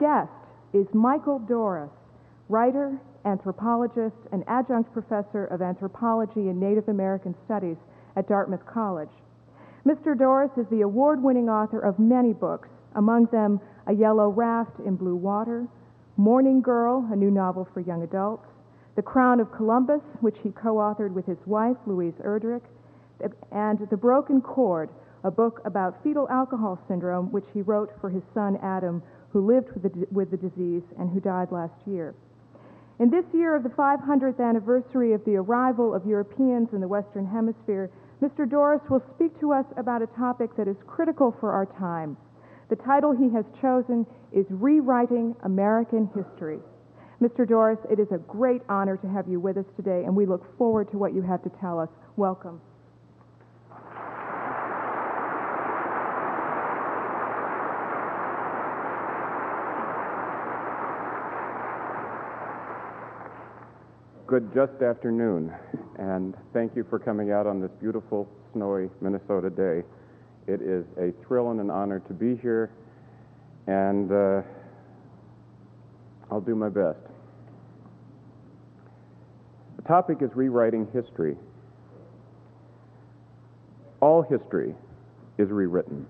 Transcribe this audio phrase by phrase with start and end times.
[0.00, 0.32] guest
[0.72, 1.90] is Michael Dorris,
[2.48, 7.76] writer, anthropologist, and adjunct professor of anthropology and Native American studies
[8.16, 9.10] at Dartmouth College.
[9.86, 10.16] Mr.
[10.16, 14.96] Dorris is the award winning author of many books, among them A Yellow Raft in
[14.96, 15.66] Blue Water,
[16.16, 18.46] Morning Girl, a new novel for young adults,
[18.96, 22.64] The Crown of Columbus, which he co authored with his wife, Louise Erdrich,
[23.52, 24.88] and The Broken Cord,
[25.24, 29.02] a book about fetal alcohol syndrome, which he wrote for his son Adam,
[29.32, 32.14] who lived with the, with the disease and who died last year.
[32.98, 37.26] In this year of the 500th anniversary of the arrival of Europeans in the Western
[37.26, 37.90] Hemisphere,
[38.22, 38.46] Mr.
[38.46, 42.16] Dorris will speak to us about a topic that is critical for our time.
[42.68, 46.58] The title he has chosen is Rewriting American History.
[47.22, 47.46] Mr.
[47.46, 50.56] Dorris, it is a great honor to have you with us today, and we look
[50.56, 51.88] forward to what you have to tell us.
[52.16, 52.60] Welcome.
[64.30, 65.52] Good just afternoon,
[65.98, 69.82] and thank you for coming out on this beautiful, snowy Minnesota day.
[70.46, 72.70] It is a thrill and an honor to be here,
[73.66, 74.42] and uh,
[76.30, 77.00] I'll do my best.
[79.78, 81.36] The topic is rewriting history.
[83.98, 84.76] All history
[85.38, 86.06] is rewritten,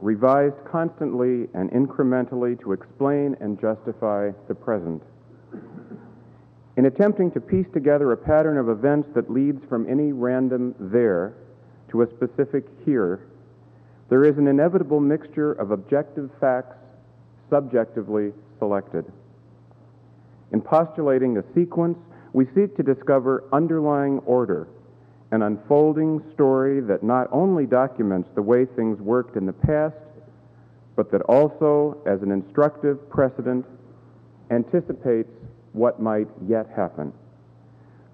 [0.00, 5.02] revised constantly and incrementally to explain and justify the present.
[6.76, 11.34] In attempting to piece together a pattern of events that leads from any random there
[11.90, 13.20] to a specific here,
[14.08, 16.76] there is an inevitable mixture of objective facts
[17.50, 19.04] subjectively selected.
[20.52, 21.98] In postulating a sequence,
[22.32, 24.68] we seek to discover underlying order,
[25.30, 29.96] an unfolding story that not only documents the way things worked in the past,
[30.96, 33.66] but that also, as an instructive precedent,
[34.50, 35.30] anticipates
[35.72, 37.12] what might yet happen,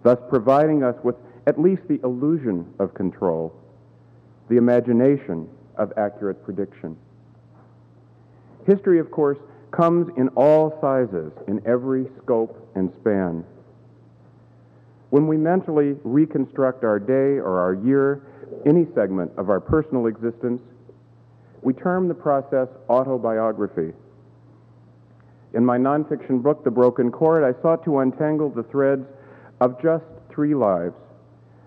[0.03, 3.55] thus providing us with at least the illusion of control,
[4.49, 6.97] the imagination of accurate prediction.
[8.67, 9.39] History, of course,
[9.71, 13.45] comes in all sizes, in every scope and span.
[15.11, 18.23] When we mentally reconstruct our day or our year,
[18.67, 20.61] any segment of our personal existence,
[21.63, 23.93] we term the process autobiography.
[25.55, 29.07] In my nonfiction book, The Broken Cord, I sought to untangle the threads
[29.61, 30.95] of just three lives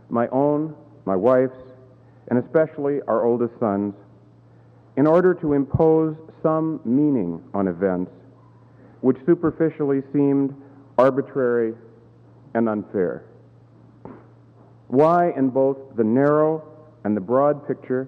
[0.09, 0.75] my own,
[1.05, 1.57] my wife's,
[2.27, 3.95] and especially our oldest son's,
[4.97, 8.11] in order to impose some meaning on events
[8.99, 10.53] which superficially seemed
[10.97, 11.73] arbitrary
[12.53, 13.25] and unfair.
[14.89, 16.63] Why, in both the narrow
[17.03, 18.07] and the broad picture,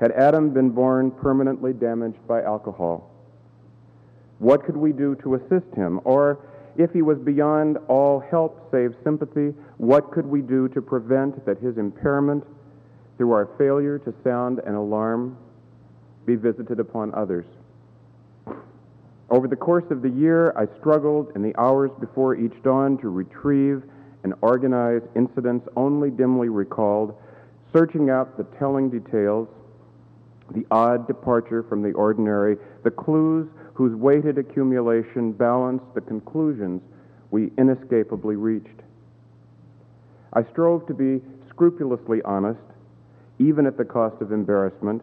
[0.00, 3.13] had Adam been born permanently damaged by alcohol?
[4.44, 6.02] What could we do to assist him?
[6.04, 6.38] Or
[6.76, 11.60] if he was beyond all help save sympathy, what could we do to prevent that
[11.60, 12.44] his impairment,
[13.16, 15.38] through our failure to sound an alarm,
[16.26, 17.46] be visited upon others?
[19.30, 23.08] Over the course of the year, I struggled in the hours before each dawn to
[23.08, 23.82] retrieve
[24.24, 27.16] and organize incidents only dimly recalled,
[27.72, 29.48] searching out the telling details,
[30.50, 36.80] the odd departure from the ordinary, the clues whose weighted accumulation balanced the conclusions
[37.30, 38.80] we inescapably reached.
[40.32, 42.60] I strove to be scrupulously honest,
[43.38, 45.02] even at the cost of embarrassment,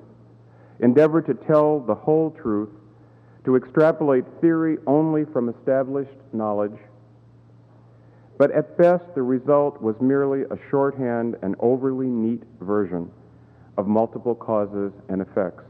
[0.79, 2.69] endeavored to tell the whole truth,
[3.43, 6.77] to extrapolate theory only from established knowledge.
[8.37, 13.11] But at best, the result was merely a shorthand and overly neat version
[13.77, 15.63] of multiple causes and effects.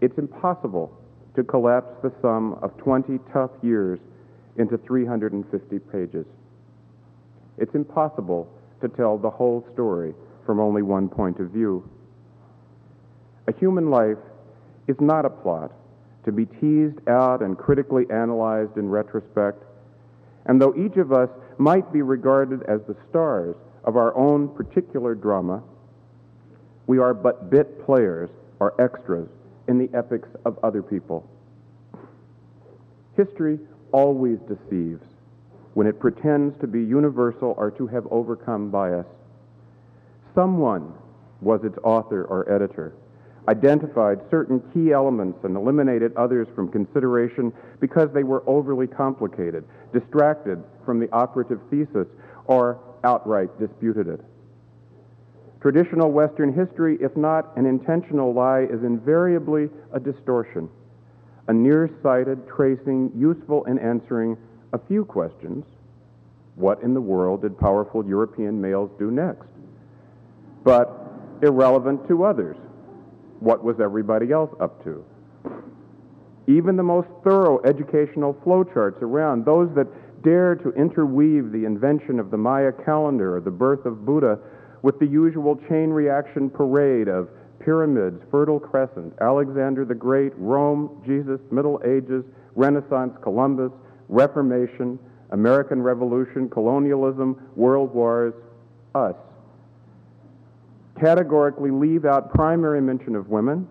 [0.00, 0.99] It's impossible
[1.40, 3.98] to collapse the sum of 20 tough years
[4.58, 6.26] into 350 pages.
[7.56, 8.46] It's impossible
[8.82, 10.12] to tell the whole story
[10.44, 11.88] from only one point of view.
[13.48, 14.18] A human life
[14.86, 15.72] is not a plot
[16.26, 19.64] to be teased out and critically analyzed in retrospect.
[20.44, 25.14] And though each of us might be regarded as the stars of our own particular
[25.14, 25.62] drama,
[26.86, 28.28] we are but bit players
[28.58, 29.28] or extras
[29.70, 31.24] in the epics of other people.
[33.16, 33.58] History
[33.92, 35.04] always deceives
[35.74, 39.06] when it pretends to be universal or to have overcome bias.
[40.34, 40.92] Someone
[41.40, 42.94] was its author or editor,
[43.46, 50.62] identified certain key elements and eliminated others from consideration because they were overly complicated, distracted
[50.84, 52.08] from the operative thesis,
[52.46, 54.20] or outright disputed it.
[55.60, 60.70] Traditional Western history, if not an intentional lie, is invariably a distortion,
[61.48, 64.38] a nearsighted tracing useful in answering
[64.72, 65.64] a few questions.
[66.54, 69.48] What in the world did powerful European males do next?
[70.64, 71.10] But
[71.42, 72.56] irrelevant to others.
[73.40, 75.04] What was everybody else up to?
[76.46, 79.86] Even the most thorough educational flowcharts around, those that
[80.22, 84.38] dare to interweave the invention of the Maya calendar or the birth of Buddha
[84.82, 87.28] with the usual chain reaction parade of
[87.58, 92.24] pyramids, Fertile Crescent, Alexander the Great, Rome, Jesus, Middle Ages,
[92.54, 93.72] Renaissance, Columbus,
[94.08, 94.98] Reformation,
[95.30, 98.34] American Revolution, colonialism, world wars,
[98.94, 99.14] us.
[100.98, 103.68] Categorically leave out primary mention of women,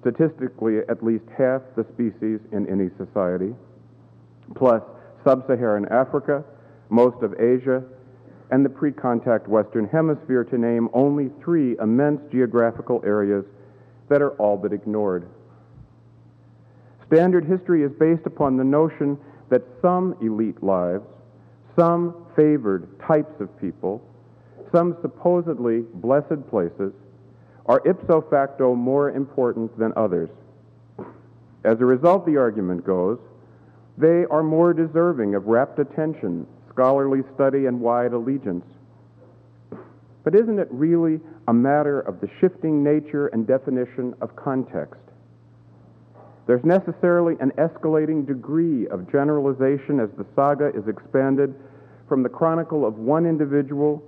[0.00, 3.54] statistically at least half the species in any society,
[4.54, 4.82] plus
[5.24, 6.44] sub-Saharan Africa,
[6.90, 7.82] most of Asia,
[8.50, 13.44] and the pre-contact Western Hemisphere to name only three immense geographical areas
[14.08, 15.28] that are all but ignored.
[17.06, 19.18] Standard history is based upon the notion
[19.50, 21.04] that some elite lives,
[21.76, 24.02] some favored types of people,
[24.72, 26.92] some supposedly blessed places,
[27.66, 30.28] are ipso facto more important than others.
[31.64, 33.18] As a result, the argument goes,
[33.96, 38.64] they are more deserving of rapt attention, scholarly study, and wide allegiance.
[40.24, 45.00] But isn't it really a matter of the shifting nature and definition of context?
[46.46, 51.54] There's necessarily an escalating degree of generalization as the saga is expanded
[52.08, 54.02] from the chronicle of one individual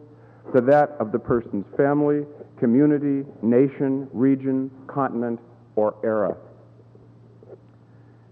[0.55, 2.27] to that of the person's family,
[2.59, 5.41] community, nation, region, continent,
[5.77, 6.37] or era.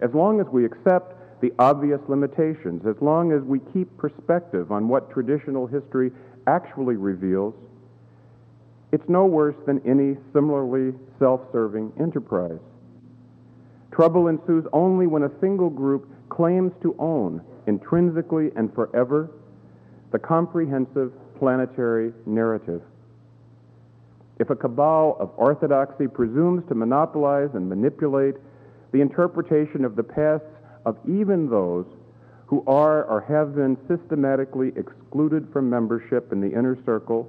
[0.01, 1.14] As long as we accept
[1.44, 6.11] the obvious limitations, as long as we keep perspective on what traditional history
[6.46, 7.52] actually reveals,
[8.93, 12.61] it's no worse than any similarly self serving enterprise.
[13.93, 19.31] Trouble ensues only when a single group claims to own, intrinsically and forever,
[20.12, 22.81] the comprehensive planetary narrative.
[24.38, 28.37] If a cabal of orthodoxy presumes to monopolize and manipulate
[28.93, 30.46] the interpretation of the pasts
[30.85, 31.87] of even those
[32.47, 37.29] who are or have been systematically excluded from membership in the inner circle,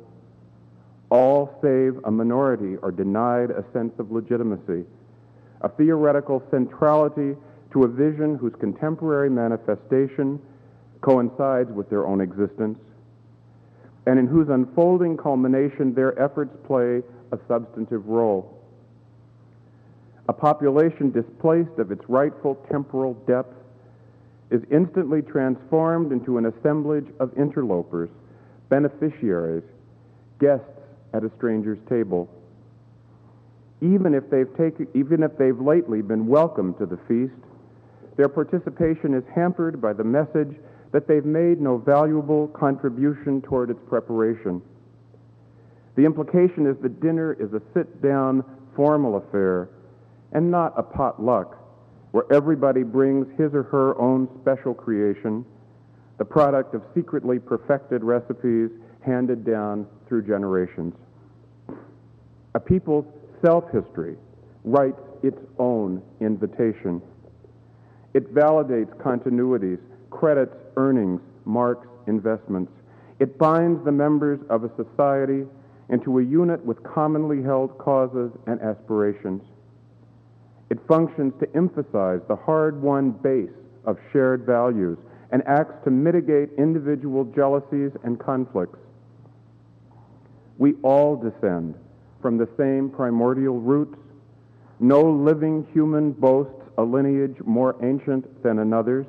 [1.10, 4.84] all save a minority are denied a sense of legitimacy
[5.62, 7.36] a theoretical centrality
[7.72, 10.40] to a vision whose contemporary manifestation
[11.02, 12.80] coincides with their own existence,
[14.06, 17.02] and in whose unfolding culmination their efforts play
[17.32, 18.55] a substantive role.
[20.28, 23.56] A population displaced of its rightful temporal depth
[24.52, 28.10] is instantly transformed into an assemblage of interlopers,
[28.70, 29.64] beneficiaries,
[30.40, 30.66] guests
[31.14, 32.30] at a stranger's table
[33.82, 37.34] even if they've taken, even if they've lately been welcomed to the feast,
[38.16, 40.56] their participation is hampered by the message
[40.92, 44.62] that they've made no valuable contribution toward its preparation.
[45.96, 48.44] The implication is that dinner is a sit-down,
[48.76, 49.70] formal affair
[50.32, 51.58] and not a potluck
[52.12, 55.46] where everybody brings his or her own special creation,
[56.18, 58.70] the product of secretly perfected recipes
[59.02, 60.94] handed down through generations.
[62.54, 63.06] A people's
[63.44, 64.16] self history
[64.64, 67.02] writes its own invitation.
[68.14, 69.80] It validates continuities,
[70.10, 72.72] credits earnings, marks investments.
[73.20, 75.44] It binds the members of a society
[75.90, 79.42] into a unit with commonly held causes and aspirations.
[80.70, 83.50] It functions to emphasize the hard won base
[83.86, 84.98] of shared values
[85.32, 88.80] and acts to mitigate individual jealousies and conflicts.
[90.58, 91.76] We all descend
[92.22, 94.00] from the same primordial roots.
[94.80, 99.06] No living human boasts a lineage more ancient than another's,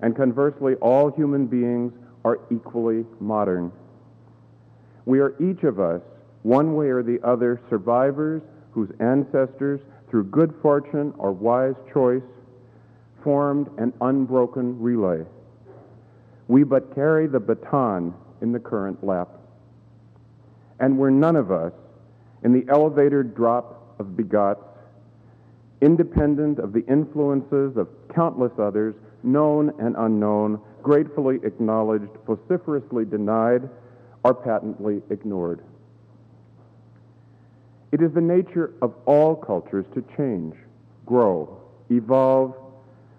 [0.00, 1.92] and conversely, all human beings
[2.24, 3.70] are equally modern.
[5.04, 6.00] We are each of us,
[6.42, 8.42] one way or the other, survivors
[8.72, 9.80] whose ancestors,
[10.12, 12.22] through good fortune or wise choice,
[13.24, 15.24] formed an unbroken relay.
[16.48, 19.30] We but carry the baton in the current lap.
[20.80, 21.72] And we're none of us
[22.44, 24.62] in the elevator drop of begots,
[25.80, 33.66] independent of the influences of countless others, known and unknown, gratefully acknowledged, vociferously denied,
[34.24, 35.64] or patently ignored.
[37.92, 40.54] It is the nature of all cultures to change,
[41.04, 42.54] grow, evolve,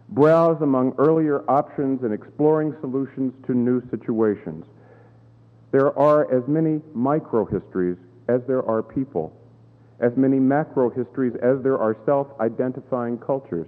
[0.10, 4.66] browse among earlier options and exploring solutions to new situations.
[5.72, 9.32] There are as many micro-histories as there are people,
[10.00, 13.68] as many macro histories as there are self identifying cultures.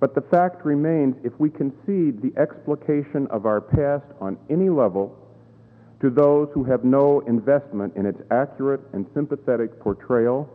[0.00, 5.14] But the fact remains if we concede the explication of our past on any level
[6.00, 10.48] to those who have no investment in its accurate and sympathetic portrayal,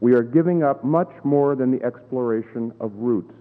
[0.00, 3.34] we are giving up much more than the exploration of roots.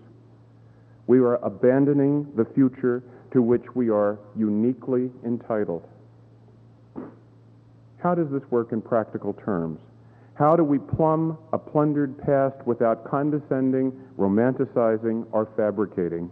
[1.08, 5.88] We are abandoning the future to which we are uniquely entitled.
[7.98, 9.80] How does this work in practical terms?
[10.36, 16.32] How do we plumb a plundered past without condescending, romanticizing, or fabricating?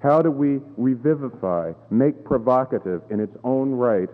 [0.00, 4.08] How do we revivify, make provocative in its own right,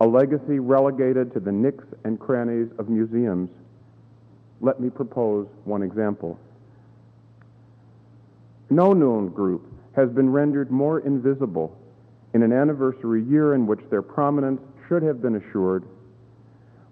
[0.00, 3.48] a legacy relegated to the nicks and crannies of museums?
[4.60, 6.38] Let me propose one example.
[8.68, 11.76] No known group has been rendered more invisible
[12.34, 15.84] in an anniversary year in which their prominence should have been assured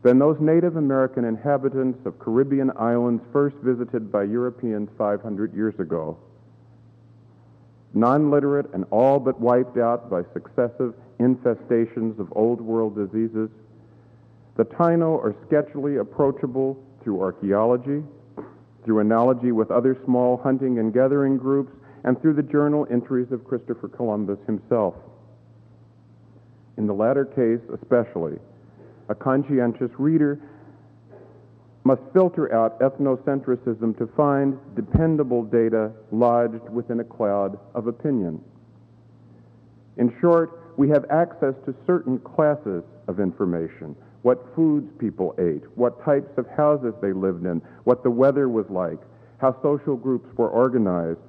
[0.03, 6.17] than those Native American inhabitants of Caribbean islands first visited by Europeans 500 years ago.
[7.95, 13.51] Non-literate and all but wiped out by successive infestations of old world diseases,
[14.57, 18.03] the Taino are sketchily approachable through archaeology,
[18.85, 21.73] through analogy with other small hunting and gathering groups,
[22.05, 24.95] and through the journal entries of Christopher Columbus himself.
[26.79, 28.39] In the latter case, especially,
[29.09, 30.41] a conscientious reader
[31.85, 38.41] must filter out ethnocentrism to find dependable data lodged within a cloud of opinion.
[39.97, 46.05] In short, we have access to certain classes of information what foods people ate, what
[46.05, 48.99] types of houses they lived in, what the weather was like,
[49.39, 51.21] how social groups were organized,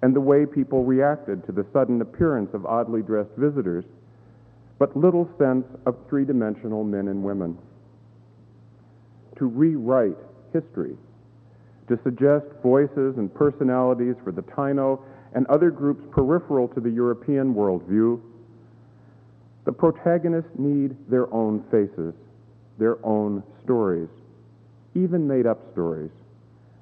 [0.00, 3.84] and the way people reacted to the sudden appearance of oddly dressed visitors
[4.78, 7.58] but little sense of three dimensional men and women.
[9.38, 10.16] To rewrite
[10.52, 10.96] history,
[11.88, 15.00] to suggest voices and personalities for the Taino
[15.34, 18.20] and other groups peripheral to the European worldview,
[19.64, 22.14] the protagonists need their own faces,
[22.78, 24.08] their own stories,
[24.94, 26.10] even made up stories,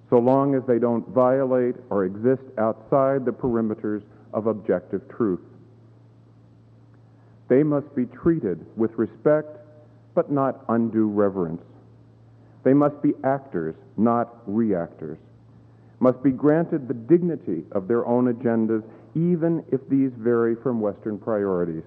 [0.08, 5.40] so long as they don't violate or exist outside the perimeters of objective truth.
[7.48, 9.58] They must be treated with respect,
[10.14, 11.62] but not undue reverence.
[12.66, 15.18] They must be actors, not reactors.
[16.00, 18.82] Must be granted the dignity of their own agendas,
[19.14, 21.84] even if these vary from Western priorities.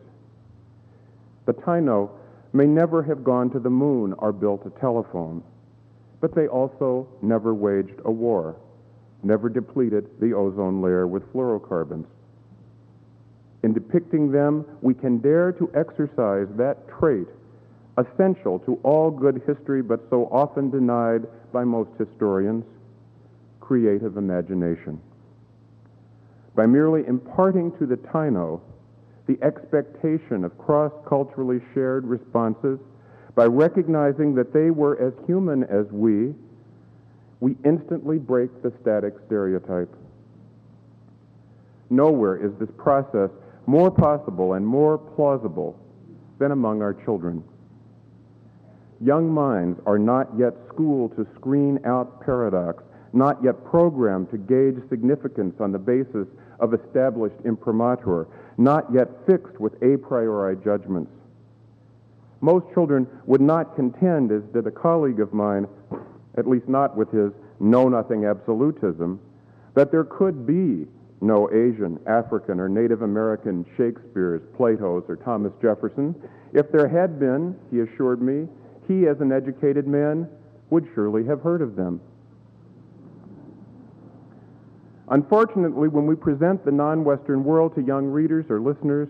[1.48, 2.12] The Taino
[2.54, 5.44] may never have gone to the moon or built a telephone,
[6.22, 8.56] but they also never waged a war,
[9.22, 12.08] never depleted the ozone layer with fluorocarbons.
[13.64, 17.28] In depicting them, we can dare to exercise that trait
[18.00, 22.64] essential to all good history but so often denied by most historians
[23.60, 25.00] creative imagination.
[26.56, 28.62] By merely imparting to the Taino
[29.28, 32.80] the expectation of cross culturally shared responses,
[33.36, 36.34] by recognizing that they were as human as we,
[37.40, 39.96] we instantly break the static stereotype.
[41.92, 43.30] Nowhere is this process
[43.68, 45.78] more possible and more plausible
[46.40, 47.44] than among our children.
[49.02, 54.78] Young minds are not yet schooled to screen out paradox, not yet programmed to gauge
[54.90, 56.28] significance on the basis
[56.60, 58.28] of established imprimatur,
[58.58, 61.12] not yet fixed with a priori judgments.
[62.42, 65.68] Most children would not contend, as did a colleague of mine,
[66.38, 69.20] at least not with his know nothing absolutism,
[69.76, 70.88] that there could be
[71.22, 76.16] no Asian, African, or Native American Shakespeare's, Plato's, or Thomas Jefferson.
[76.54, 78.48] If there had been, he assured me,
[78.90, 80.28] he, as an educated man,
[80.72, 82.02] would surely have heard of them.
[85.10, 89.08] Unfortunately, when we present the non Western world to young readers or listeners,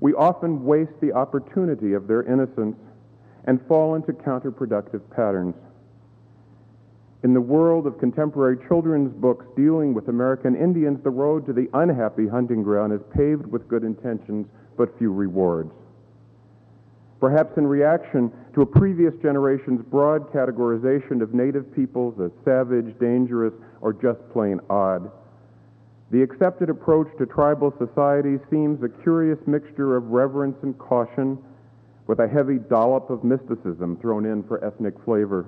[0.00, 2.76] we often waste the opportunity of their innocence
[3.44, 5.54] and fall into counterproductive patterns.
[7.22, 11.68] In the world of contemporary children's books dealing with American Indians, the road to the
[11.74, 15.70] unhappy hunting ground is paved with good intentions but few rewards.
[17.20, 23.54] Perhaps in reaction to a previous generation's broad categorization of native peoples as savage, dangerous,
[23.80, 25.10] or just plain odd,
[26.10, 31.38] the accepted approach to tribal society seems a curious mixture of reverence and caution
[32.06, 35.46] with a heavy dollop of mysticism thrown in for ethnic flavor.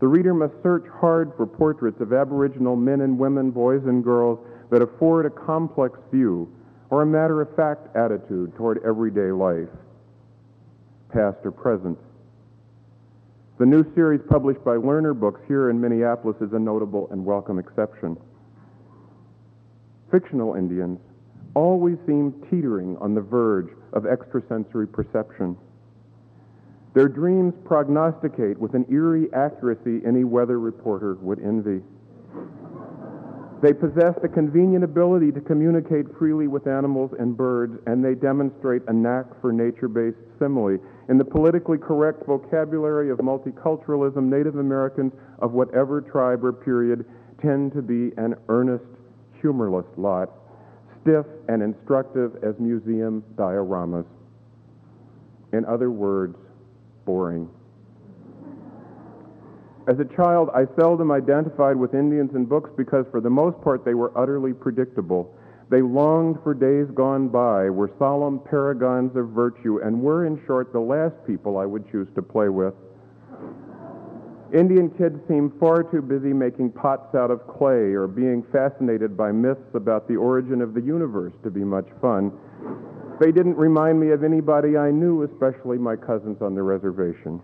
[0.00, 4.38] The reader must search hard for portraits of Aboriginal men and women, boys and girls
[4.70, 6.50] that afford a complex view
[6.88, 9.68] or a matter of fact attitude toward everyday life,
[11.12, 11.98] past or present.
[13.58, 17.58] The new series published by Lerner Books here in Minneapolis is a notable and welcome
[17.58, 18.16] exception.
[20.10, 20.98] fictional Indians,
[21.54, 25.56] always seem teetering on the verge of extrasensory perception.
[26.94, 31.82] Their dreams prognosticate with an eerie accuracy any weather reporter would envy.
[33.62, 38.80] They possess the convenient ability to communicate freely with animals and birds, and they demonstrate
[38.88, 40.78] a knack for nature based simile.
[41.10, 47.04] In the politically correct vocabulary of multiculturalism, Native Americans of whatever tribe or period
[47.42, 48.84] tend to be an earnest,
[49.42, 50.30] humorless lot,
[51.02, 54.06] stiff and instructive as museum dioramas.
[55.52, 56.36] In other words,
[57.04, 57.50] boring.
[59.90, 63.84] As a child, I seldom identified with Indians in books because, for the most part,
[63.84, 65.34] they were utterly predictable.
[65.68, 70.72] They longed for days gone by, were solemn paragons of virtue, and were, in short,
[70.72, 72.72] the last people I would choose to play with.
[74.54, 79.32] Indian kids seem far too busy making pots out of clay or being fascinated by
[79.32, 82.30] myths about the origin of the universe to be much fun.
[83.18, 87.42] They didn't remind me of anybody I knew, especially my cousins on the reservation.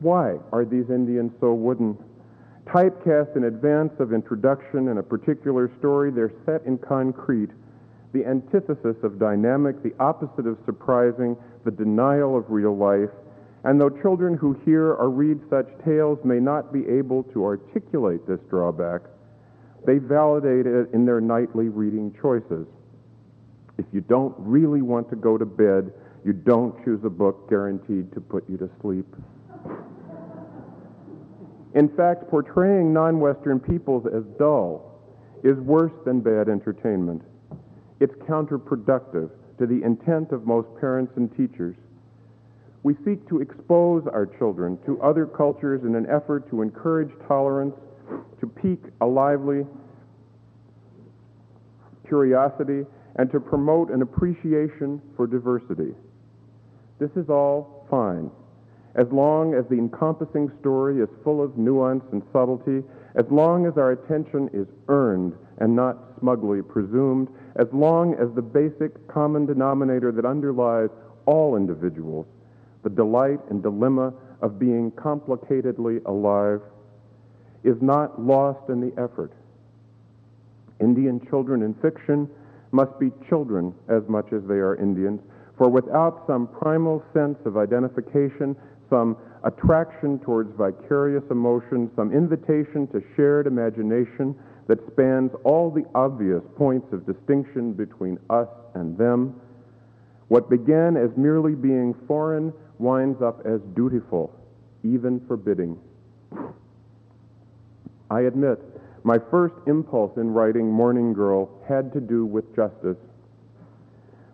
[0.00, 1.98] Why are these Indians so wooden?
[2.66, 7.50] Typecast in advance of introduction in a particular story, they're set in concrete,
[8.12, 13.10] the antithesis of dynamic, the opposite of surprising, the denial of real life.
[13.64, 18.26] And though children who hear or read such tales may not be able to articulate
[18.26, 19.00] this drawback,
[19.86, 22.66] they validate it in their nightly reading choices.
[23.78, 25.92] If you don't really want to go to bed,
[26.24, 29.06] you don't choose a book guaranteed to put you to sleep.
[31.74, 35.00] In fact, portraying non Western peoples as dull
[35.44, 37.22] is worse than bad entertainment.
[38.00, 41.76] It's counterproductive to the intent of most parents and teachers.
[42.82, 47.74] We seek to expose our children to other cultures in an effort to encourage tolerance,
[48.40, 49.66] to pique a lively
[52.06, 55.94] curiosity, and to promote an appreciation for diversity.
[56.98, 58.30] This is all fine
[58.98, 62.82] as long as the encompassing story is full of nuance and subtlety,
[63.14, 68.42] as long as our attention is earned and not smugly presumed, as long as the
[68.42, 70.90] basic common denominator that underlies
[71.26, 72.26] all individuals,
[72.82, 76.60] the delight and dilemma of being complicatedly alive,
[77.62, 79.32] is not lost in the effort.
[80.80, 82.28] Indian children in fiction
[82.72, 85.20] must be children as much as they are Indians,
[85.56, 88.56] for without some primal sense of identification,
[88.90, 94.34] some attraction towards vicarious emotion, some invitation to shared imagination
[94.66, 99.40] that spans all the obvious points of distinction between us and them.
[100.28, 104.32] What began as merely being foreign winds up as dutiful,
[104.84, 105.78] even forbidding.
[108.10, 108.58] I admit,
[109.04, 112.96] my first impulse in writing Morning Girl had to do with justice.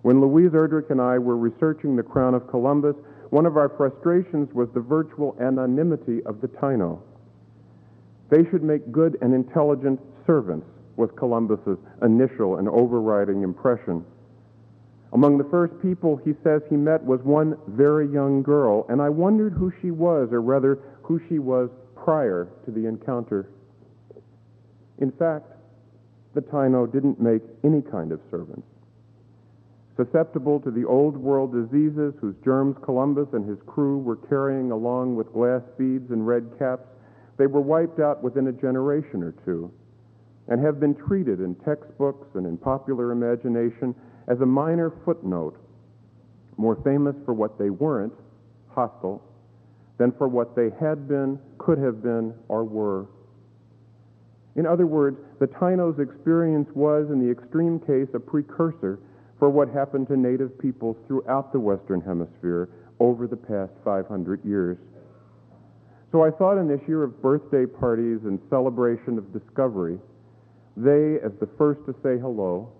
[0.02, 2.96] When Louise Erdrich and I were researching the Crown of Columbus,
[3.34, 7.00] one of our frustrations was the virtual anonymity of the Taino.
[8.30, 14.04] They should make good and intelligent servants, was Columbus's initial and overriding impression.
[15.14, 19.08] Among the first people he says he met was one very young girl, and I
[19.08, 23.50] wondered who she was, or rather, who she was prior to the encounter.
[24.98, 25.46] In fact,
[26.34, 28.68] the Taino didn't make any kind of servants
[29.96, 35.14] susceptible to the old world diseases whose germs Columbus and his crew were carrying along
[35.14, 36.86] with glass beads and red caps,
[37.36, 39.70] they were wiped out within a generation or two
[40.48, 43.94] and have been treated in textbooks and in popular imagination
[44.28, 45.56] as a minor footnote,
[46.56, 48.12] more famous for what they weren't,
[48.68, 49.22] hostile,
[49.98, 53.06] than for what they had been, could have been, or were.
[54.56, 58.98] In other words, the Taino's experience was, in the extreme case, a precursor
[59.38, 62.68] for what happened to native peoples throughout the Western Hemisphere
[63.00, 64.78] over the past 500 years.
[66.12, 69.98] So I thought in this year of birthday parties and celebration of discovery,
[70.76, 72.70] they, as the first to say hello,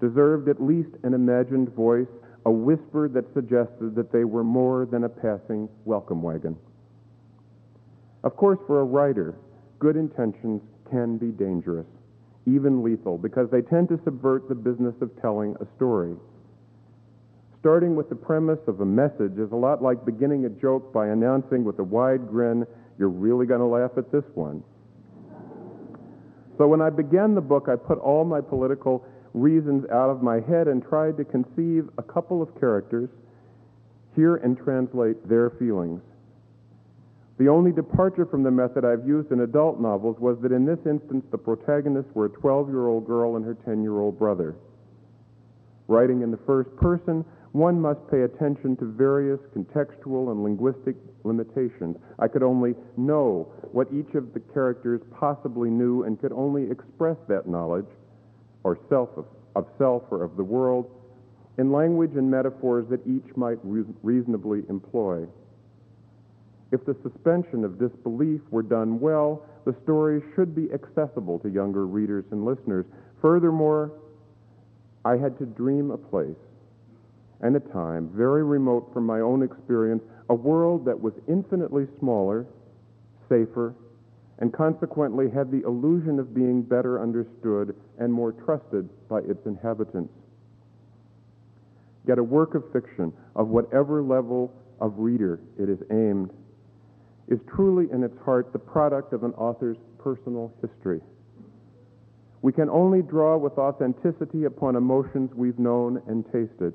[0.00, 2.08] deserved at least an imagined voice,
[2.46, 6.56] a whisper that suggested that they were more than a passing welcome wagon.
[8.24, 9.34] Of course, for a writer,
[9.78, 11.86] good intentions can be dangerous
[12.46, 16.14] even lethal, because they tend to subvert the business of telling a story.
[17.60, 21.08] Starting with the premise of a message is a lot like beginning a joke by
[21.08, 22.66] announcing with a wide grin,
[22.98, 24.62] you're really going to laugh at this one.
[26.56, 30.40] So when I began the book, I put all my political reasons out of my
[30.40, 33.08] head and tried to conceive a couple of characters,
[34.16, 36.02] hear and translate their feelings.
[37.40, 40.78] The only departure from the method I've used in adult novels was that in this
[40.84, 44.56] instance the protagonists were a 12 year old girl and her 10 year old brother.
[45.88, 51.96] Writing in the first person, one must pay attention to various contextual and linguistic limitations.
[52.18, 57.16] I could only know what each of the characters possibly knew and could only express
[57.28, 57.88] that knowledge,
[58.64, 59.24] or self of,
[59.56, 60.90] of self or of the world,
[61.56, 65.26] in language and metaphors that each might re- reasonably employ.
[66.72, 71.86] If the suspension of disbelief were done well, the story should be accessible to younger
[71.86, 72.86] readers and listeners.
[73.20, 73.92] Furthermore,
[75.04, 76.36] I had to dream a place
[77.40, 82.46] and a time very remote from my own experience, a world that was infinitely smaller,
[83.28, 83.74] safer,
[84.38, 90.12] and consequently had the illusion of being better understood and more trusted by its inhabitants.
[92.06, 96.30] Yet a work of fiction, of whatever level of reader it is aimed,
[97.30, 101.00] is truly in its heart the product of an author's personal history.
[102.42, 106.74] We can only draw with authenticity upon emotions we've known and tasted.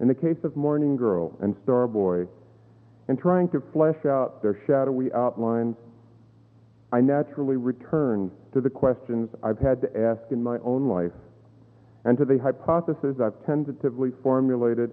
[0.00, 2.26] In the case of Morning Girl and Star Boy,
[3.08, 5.76] in trying to flesh out their shadowy outlines,
[6.92, 11.12] I naturally returned to the questions I've had to ask in my own life
[12.04, 14.92] and to the hypotheses I've tentatively formulated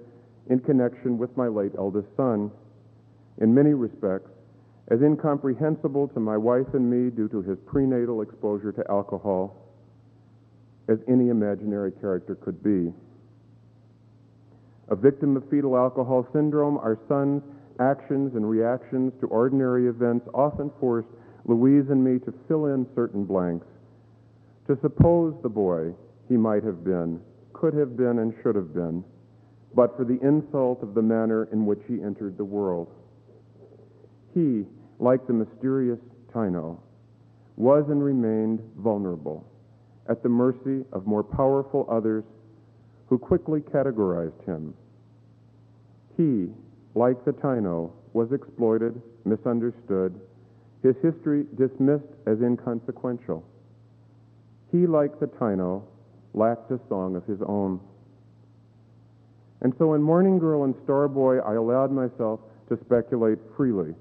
[0.50, 2.52] in connection with my late eldest son,
[3.40, 4.31] in many respects,
[4.92, 9.56] as incomprehensible to my wife and me due to his prenatal exposure to alcohol
[10.90, 12.92] as any imaginary character could be.
[14.90, 17.42] A victim of fetal alcohol syndrome, our son's
[17.80, 21.08] actions and reactions to ordinary events often forced
[21.46, 23.66] Louise and me to fill in certain blanks,
[24.68, 25.94] to suppose the boy
[26.28, 27.22] he might have been,
[27.54, 29.06] could have been, and should have been,
[29.74, 32.90] but for the insult of the manner in which he entered the world.
[34.34, 34.66] He,
[35.02, 36.00] like the mysterious
[36.34, 36.80] Taino,
[37.58, 39.46] was and remained vulnerable,
[40.08, 42.24] at the mercy of more powerful others
[43.08, 44.74] who quickly categorized him
[46.22, 46.50] he,
[46.96, 50.20] like the Taino, was exploited, misunderstood,
[50.84, 53.44] his history dismissed as inconsequential.
[54.72, 55.84] He, like the Taino,
[56.34, 57.80] lacked a song of his own.
[59.62, 63.94] And so in Morning Girl and Star Boy, I allowed myself to speculate freely,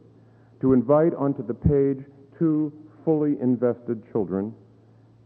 [0.60, 2.04] to invite onto the page
[2.38, 2.72] two
[3.04, 4.54] fully invested children,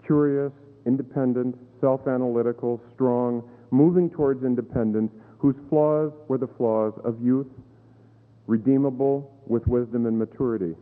[0.04, 0.52] curious,
[0.86, 7.46] independent, self analytical, strong, moving towards independence, whose flaws were the flaws of youth,
[8.46, 10.74] redeemable with wisdom and maturity.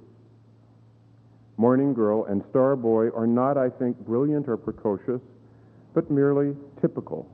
[1.56, 5.20] Morning Girl and Star Boy are not, I think, brilliant or precocious,
[5.94, 7.28] but merely typical.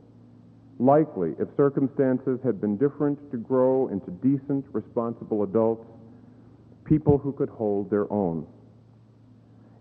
[0.79, 5.85] Likely, if circumstances had been different, to grow into decent, responsible adults,
[6.89, 8.47] people who could hold their own.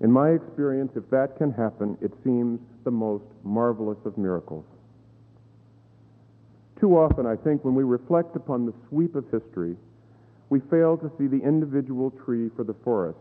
[0.02, 4.66] In my experience, if that can happen, it seems the most marvelous of miracles.
[6.80, 9.76] Too often, I think, when we reflect upon the sweep of history,
[10.50, 13.18] we fail to see the individual tree for the forest.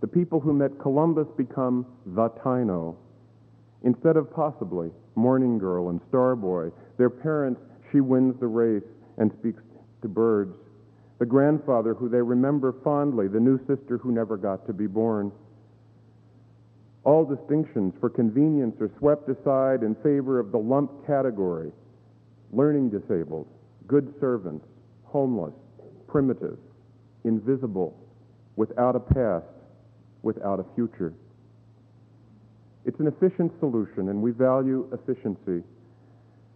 [0.00, 2.96] The people who met Columbus become the Taino.
[3.84, 7.60] Instead of possibly Morning Girl and Star Boy, their parents,
[7.92, 8.82] she wins the race
[9.18, 9.62] and speaks
[10.02, 10.56] to birds.
[11.18, 15.30] The grandfather who they remember fondly, the new sister who never got to be born.
[17.04, 21.70] All distinctions for convenience are swept aside in favor of the lump category
[22.54, 23.46] learning disabled,
[23.86, 24.64] good servants,
[25.04, 25.54] homeless,
[26.06, 26.56] primitive,
[27.24, 27.96] invisible,
[28.56, 29.46] without a past,
[30.22, 31.12] without a future.
[32.84, 35.64] It's an efficient solution, and we value efficiency.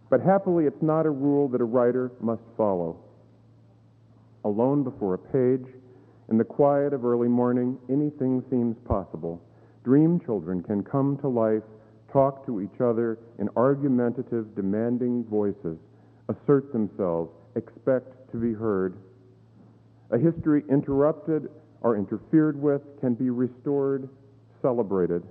[0.09, 2.97] But happily, it's not a rule that a writer must follow.
[4.45, 5.67] Alone before a page,
[6.29, 9.41] in the quiet of early morning, anything seems possible.
[9.83, 11.63] Dream children can come to life,
[12.11, 15.77] talk to each other in argumentative, demanding voices
[16.29, 18.95] assert themselves, expect to be heard.
[20.11, 21.49] A history interrupted
[21.81, 24.07] or interfered with can be restored,
[24.61, 25.23] celebrated.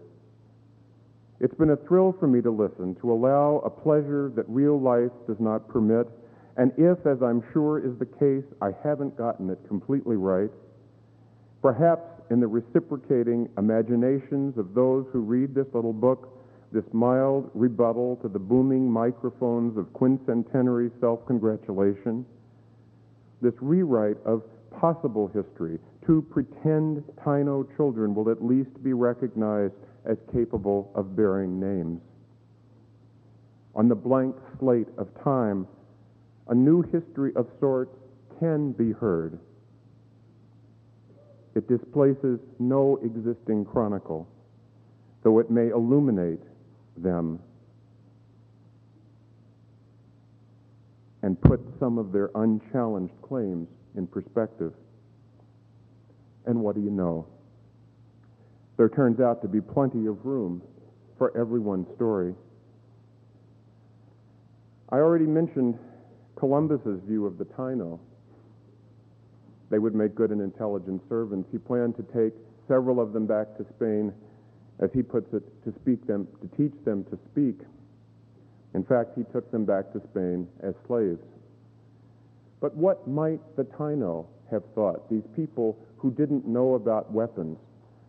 [1.41, 5.13] It's been a thrill for me to listen, to allow a pleasure that real life
[5.27, 6.09] does not permit.
[6.59, 10.51] And if, as I'm sure is the case, I haven't gotten it completely right,
[11.63, 16.29] perhaps in the reciprocating imaginations of those who read this little book,
[16.73, 22.27] this mild rebuttal to the booming microphones of quincentenary self congratulation,
[23.41, 24.43] this rewrite of
[24.73, 31.61] possible history, two pretend Taino children will at least be recognized as capable of bearing
[31.61, 32.01] names.
[33.77, 35.67] On the blank slate of time,
[36.49, 37.95] a new history of sorts
[38.39, 39.39] can be heard.
[41.55, 44.29] It displaces no existing chronicle,
[45.23, 46.41] though it may illuminate
[46.97, 47.41] them
[51.23, 54.73] and put some of their unchallenged claims in perspective.
[56.47, 57.27] And what do you know?
[58.77, 60.63] There turns out to be plenty of room
[61.19, 62.35] for everyone's story.
[64.91, 65.79] I already mentioned
[66.39, 67.99] Columbus's view of the Taino.
[69.71, 71.49] They would make good and intelligent servants.
[71.51, 72.33] He planned to take
[72.69, 74.13] several of them back to Spain,
[74.79, 77.59] as he puts it, to speak them, to teach them to speak.
[78.75, 81.21] In fact, he took them back to Spain as slaves.
[82.61, 85.11] But what might the Taino have thought?
[85.11, 87.59] These people who didn't know about weapons,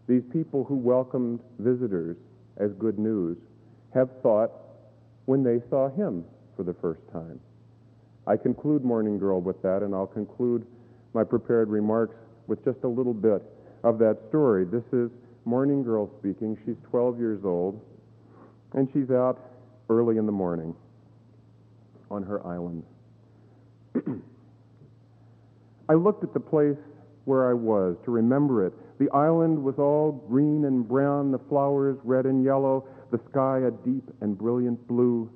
[0.08, 2.18] these people who welcomed visitors
[2.58, 3.38] as good news,
[3.94, 4.52] have thought
[5.26, 7.40] when they saw him for the first time.
[8.30, 10.68] I conclude Morning Girl with that, and I'll conclude
[11.16, 12.16] my prepared remarks
[12.46, 13.42] with just a little bit
[13.84, 14.66] of that story.
[14.66, 15.10] This is
[15.46, 16.56] Morning Girl speaking.
[16.64, 17.82] She's 12 years old,
[18.74, 19.40] and she's out
[19.90, 20.76] early in the morning
[22.12, 22.84] on her island.
[25.90, 26.78] I looked at the place
[27.26, 28.74] where I was to remember it.
[29.00, 33.72] The island was all green and brown, the flowers red and yellow, the sky a
[33.72, 35.32] deep and brilliant blue.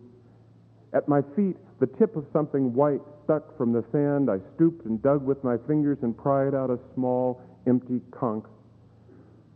[0.94, 4.32] At my feet, the tip of something white stuck from the sand.
[4.32, 8.46] I stooped and dug with my fingers and pried out a small, empty conch,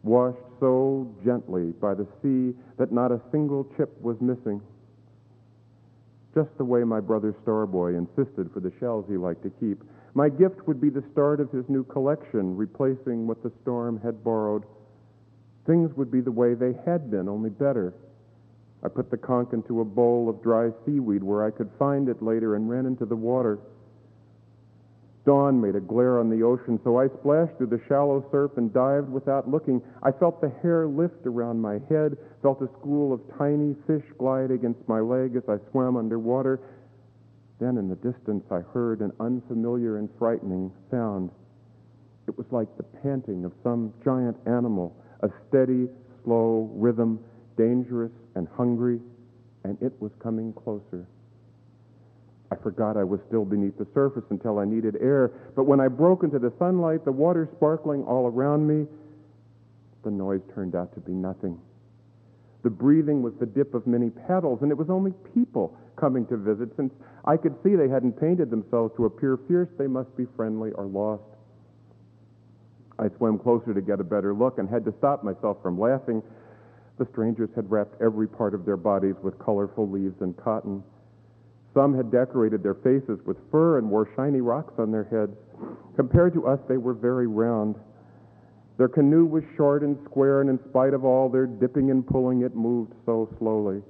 [0.03, 4.61] washed so gently by the sea that not a single chip was missing.
[6.35, 9.81] Just the way my brother Starboy insisted for the shells he liked to keep.
[10.13, 14.21] My gift would be the start of his new collection, replacing what the storm had
[14.21, 14.65] borrowed.
[15.65, 17.93] Things would be the way they had been, only better.
[18.87, 22.23] I put the conch into a bowl of dry seaweed where I could find it
[22.23, 23.59] later and ran into the water.
[25.25, 28.71] Dawn made a glare on the ocean, so I splashed through the shallow surf and
[28.71, 29.81] dived without looking.
[30.03, 34.51] I felt the hair lift around my head, felt a school of tiny fish glide
[34.51, 36.61] against my leg as I swam underwater.
[37.59, 41.31] Then in the distance, I heard an unfamiliar and frightening sound.
[42.25, 45.89] It was like the panting of some giant animal, a steady,
[46.23, 47.19] slow rhythm
[47.57, 48.99] dangerous and hungry,
[49.63, 51.07] and it was coming closer.
[52.51, 55.89] I forgot I was still beneath the surface until I needed air, but when I
[55.89, 58.87] broke into the sunlight, the water sparkling all around me,
[60.03, 61.59] the noise turned out to be nothing.
[62.63, 66.37] The breathing was the dip of many paddles, and it was only people coming to
[66.37, 66.69] visit.
[66.77, 66.93] Since
[67.25, 70.85] I could see they hadn't painted themselves to appear fierce, they must be friendly or
[70.85, 71.23] lost.
[72.99, 76.23] I swam closer to get a better look and had to stop myself from laughing
[76.97, 80.83] the strangers had wrapped every part of their bodies with colorful leaves and cotton.
[81.73, 85.35] Some had decorated their faces with fur and wore shiny rocks on their heads.
[85.95, 87.75] Compared to us, they were very round.
[88.77, 92.41] Their canoe was short and square, and in spite of all their dipping and pulling,
[92.41, 93.81] it moved so slowly.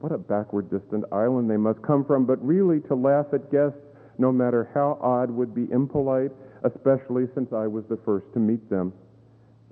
[0.00, 3.78] What a backward, distant island they must come from, but really to laugh at guests,
[4.18, 6.32] no matter how odd, would be impolite,
[6.64, 8.92] especially since I was the first to meet them.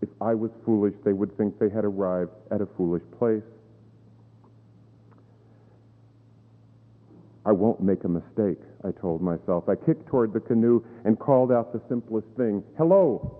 [0.02, 3.42] If I was foolish, they would think they had arrived at a foolish place.
[7.44, 9.68] I won't make a mistake, I told myself.
[9.68, 13.36] I kicked toward the canoe and called out the simplest thing Hello!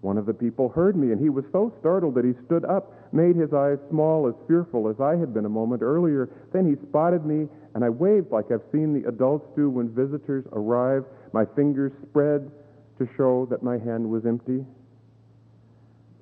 [0.00, 2.92] One of the people heard me, and he was so startled that he stood up,
[3.12, 6.30] made his eyes small, as fearful as I had been a moment earlier.
[6.52, 10.46] Then he spotted me, and I waved like I've seen the adults do when visitors
[10.52, 11.04] arrive.
[11.32, 12.50] My fingers spread
[12.98, 14.64] to show that my hand was empty.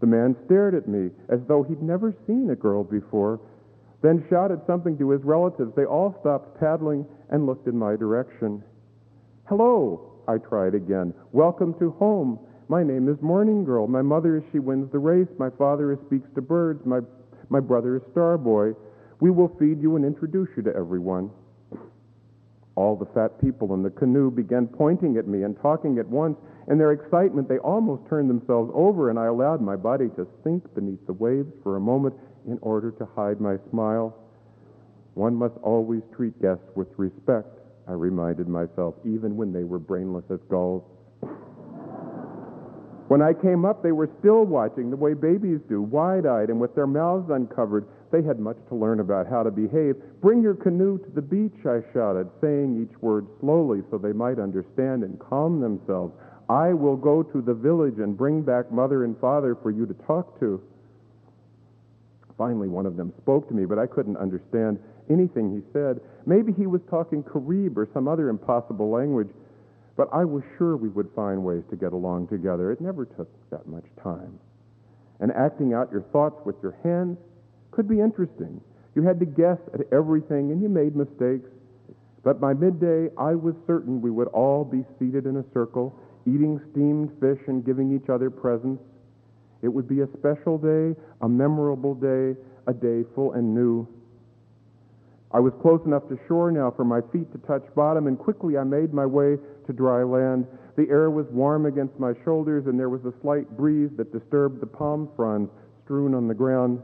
[0.01, 3.41] The man stared at me as though he'd never seen a girl before,
[4.03, 5.73] then shouted something to his relatives.
[5.75, 8.63] They all stopped paddling and looked in my direction.
[9.45, 11.13] Hello, I tried again.
[11.33, 12.39] Welcome to home.
[12.69, 13.89] My name is Morning Girl.
[13.89, 15.29] My mother is She Wins the Race.
[15.39, 16.85] My father is Speaks to Birds.
[16.85, 17.01] My,
[17.49, 18.77] my brother is Starboy.
[19.21, 21.31] We will feed you and introduce you to everyone.
[22.79, 26.39] All the fat people in the canoe began pointing at me and talking at once.
[26.69, 30.63] In their excitement, they almost turned themselves over, and I allowed my body to sink
[30.77, 32.15] beneath the waves for a moment
[32.47, 34.15] in order to hide my smile.
[35.15, 37.49] One must always treat guests with respect,
[37.89, 40.85] I reminded myself, even when they were brainless as gulls.
[43.09, 46.61] When I came up, they were still watching the way babies do, wide eyed and
[46.61, 47.87] with their mouths uncovered.
[48.13, 49.97] They had much to learn about how to behave.
[50.21, 54.39] Bring your canoe to the beach, I shouted, saying each word slowly so they might
[54.39, 56.15] understand and calm themselves.
[56.51, 59.95] I will go to the village and bring back mother and father for you to
[60.07, 60.63] talk to.
[62.37, 64.79] Finally, one of them spoke to me, but I couldn't understand
[65.11, 66.01] anything he said.
[66.27, 69.29] Maybe he was talking Carib or some other impossible language.
[69.99, 72.71] But I was sure we would find ways to get along together.
[72.71, 74.39] It never took that much time.
[75.19, 77.19] And acting out your thoughts with your hands
[77.73, 78.61] could be interesting.
[78.95, 81.51] You had to guess at everything and you made mistakes.
[82.23, 85.93] But by midday, I was certain we would all be seated in a circle,
[86.27, 88.83] eating steamed fish and giving each other presents.
[89.63, 93.89] It would be a special day, a memorable day, a day full and new.
[95.33, 98.57] I was close enough to shore now for my feet to touch bottom, and quickly
[98.57, 99.37] I made my way
[99.69, 100.47] to dry land.
[100.77, 104.61] The air was warm against my shoulders, and there was a slight breeze that disturbed
[104.61, 105.51] the palm fronds
[105.85, 106.83] strewn on the ground.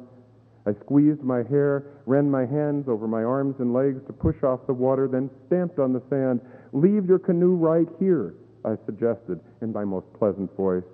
[0.66, 4.66] I squeezed my hair, ran my hands over my arms and legs to push off
[4.66, 6.40] the water, then stamped on the sand.
[6.73, 10.85] Leave your canoe right here, I suggested in my most pleasant voice.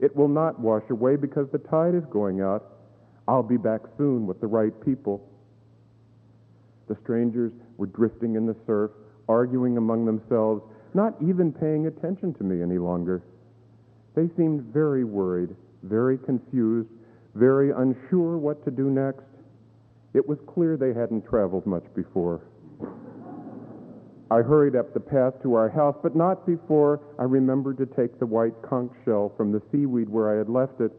[0.00, 2.72] It will not wash away because the tide is going out.
[3.28, 5.26] I'll be back soon with the right people.
[6.88, 8.90] The strangers were drifting in the surf,
[9.28, 10.62] arguing among themselves,
[10.96, 13.22] not even paying attention to me any longer.
[14.14, 16.88] They seemed very worried, very confused,
[17.34, 19.26] very unsure what to do next.
[20.14, 22.40] It was clear they hadn't traveled much before.
[24.30, 28.18] I hurried up the path to our house, but not before I remembered to take
[28.18, 30.90] the white conch shell from the seaweed where I had left it.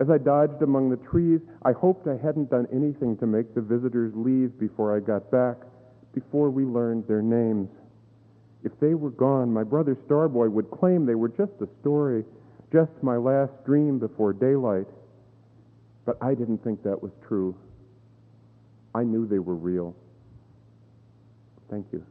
[0.00, 3.60] As I dodged among the trees, I hoped I hadn't done anything to make the
[3.60, 5.56] visitors leave before I got back,
[6.12, 7.70] before we learned their names.
[8.64, 12.24] If they were gone, my brother Star Boy would claim they were just a story,
[12.72, 14.86] just my last dream before daylight.
[16.06, 17.54] But I didn't think that was true.
[18.94, 19.94] I knew they were real.
[21.70, 22.04] Thank you.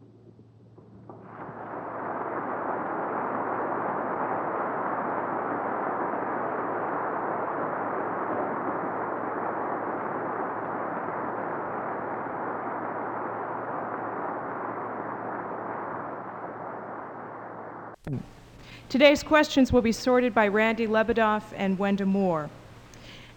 [18.90, 22.50] Today's questions will be sorted by Randy Lebedoff and Wenda Moore.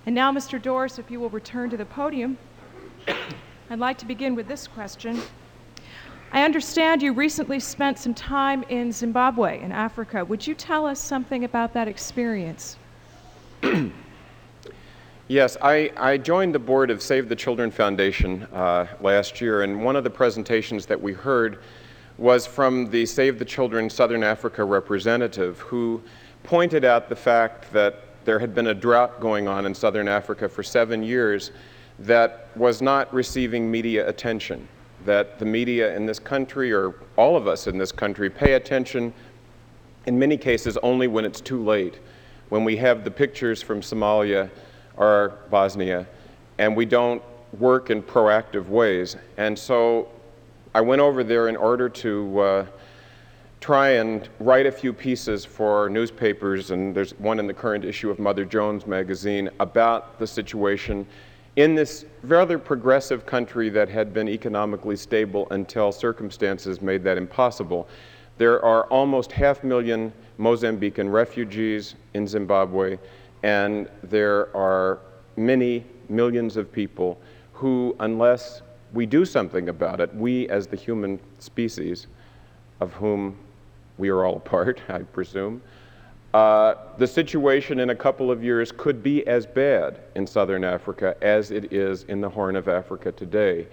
[0.04, 0.60] And now, Mr.
[0.60, 2.36] Dorris, if you will return to the podium,
[3.70, 5.20] I'd like to begin with this question.
[6.32, 10.24] I understand you recently spent some time in Zimbabwe, in Africa.
[10.24, 12.76] Would you tell us something about that experience?
[15.28, 19.82] yes, I, I, joined the board of Save the Children Foundation uh, last year, and
[19.82, 21.60] one of the presentations that we heard
[22.18, 26.02] was from the Save the Children Southern Africa representative who
[26.42, 30.48] pointed out the fact that there had been a drought going on in Southern Africa
[30.48, 31.52] for seven years
[31.98, 34.66] that was not receiving media attention.
[35.04, 39.12] That the media in this country, or all of us in this country, pay attention
[40.06, 42.00] in many cases only when it's too late,
[42.48, 44.50] when we have the pictures from Somalia
[44.96, 46.06] or Bosnia,
[46.58, 47.22] and we don't
[47.58, 49.16] work in proactive ways.
[49.36, 50.08] And so
[50.76, 52.66] I went over there in order to uh,
[53.62, 58.10] try and write a few pieces for newspapers, and there's one in the current issue
[58.10, 61.06] of Mother Jones magazine about the situation
[61.56, 67.88] in this rather progressive country that had been economically stable until circumstances made that impossible.
[68.36, 72.98] There are almost half a million Mozambican refugees in Zimbabwe,
[73.42, 74.98] and there are
[75.38, 77.18] many millions of people
[77.54, 78.60] who, unless
[78.92, 82.06] we do something about it, we as the human species,
[82.80, 83.36] of whom
[83.98, 85.62] we are all a part, I presume,
[86.34, 91.16] uh, the situation in a couple of years could be as bad in southern Africa
[91.22, 93.66] as it is in the Horn of Africa today.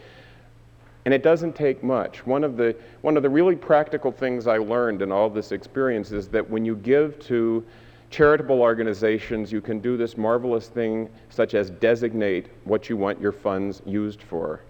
[1.05, 2.25] And it doesn't take much.
[2.25, 6.13] One of, the, one of the really practical things I learned in all this experience
[6.13, 7.65] is that when you give to
[8.09, 13.33] charitable organizations, you can do this marvelous thing such as designate what you want your
[13.33, 14.61] funds used for.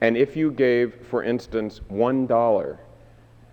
[0.00, 2.78] And if you gave, for instance, $1,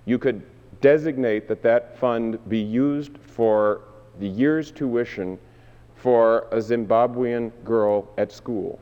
[0.05, 0.41] you could
[0.79, 3.81] designate that that fund be used for
[4.19, 5.37] the year's tuition
[5.95, 8.79] for a Zimbabwean girl at school,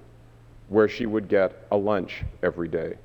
[0.70, 2.96] where she would get a lunch every day.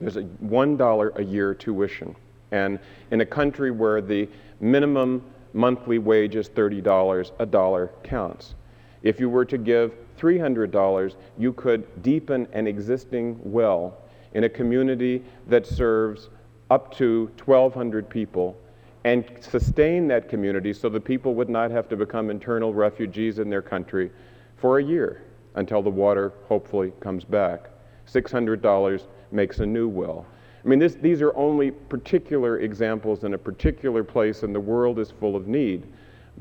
[0.00, 2.14] There's a $1 a year tuition.
[2.52, 2.78] And
[3.10, 4.28] in a country where the
[4.60, 8.54] minimum monthly wage is $30, a dollar counts.
[9.02, 13.98] If you were to give $300, you could deepen an existing well
[14.34, 16.28] in a community that serves
[16.70, 18.56] up to 1,200 people
[19.04, 23.48] and sustain that community so the people would not have to become internal refugees in
[23.48, 24.10] their country
[24.56, 25.22] for a year
[25.54, 27.70] until the water hopefully comes back.
[28.06, 30.26] $600 makes a new well.
[30.64, 34.98] I mean, this, these are only particular examples in a particular place, and the world
[34.98, 35.86] is full of need.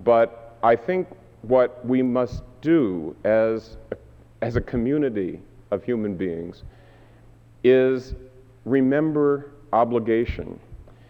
[0.04, 1.08] But I think
[1.44, 3.78] what we must do as
[4.42, 5.40] as a community
[5.72, 6.64] of human beings
[7.64, 8.16] is
[8.66, 10.60] remember obligation.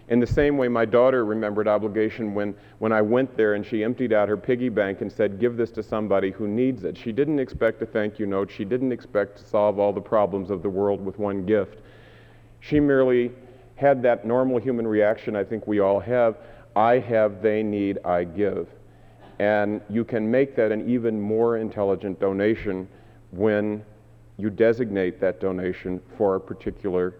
[0.10, 3.84] In the same way, my daughter remembered obligation when, when I went there and she
[3.84, 6.98] emptied out her piggy bank and said, Give this to somebody who needs it.
[6.98, 8.50] She didn't expect a thank you note.
[8.50, 11.80] She didn't expect to solve all the problems of the world with one gift.
[12.62, 13.32] She merely
[13.76, 16.38] had that normal human reaction I think we all have
[16.76, 18.68] I have, they need, I give.
[19.40, 22.88] And you can make that an even more intelligent donation
[23.32, 23.84] when
[24.38, 27.16] you designate that donation for a particular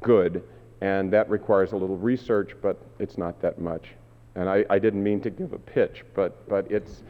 [0.00, 0.42] good
[0.80, 3.88] and that requires a little research, but it's not that much.
[4.34, 7.02] And I, I didn't mean to give a pitch, but, but it's,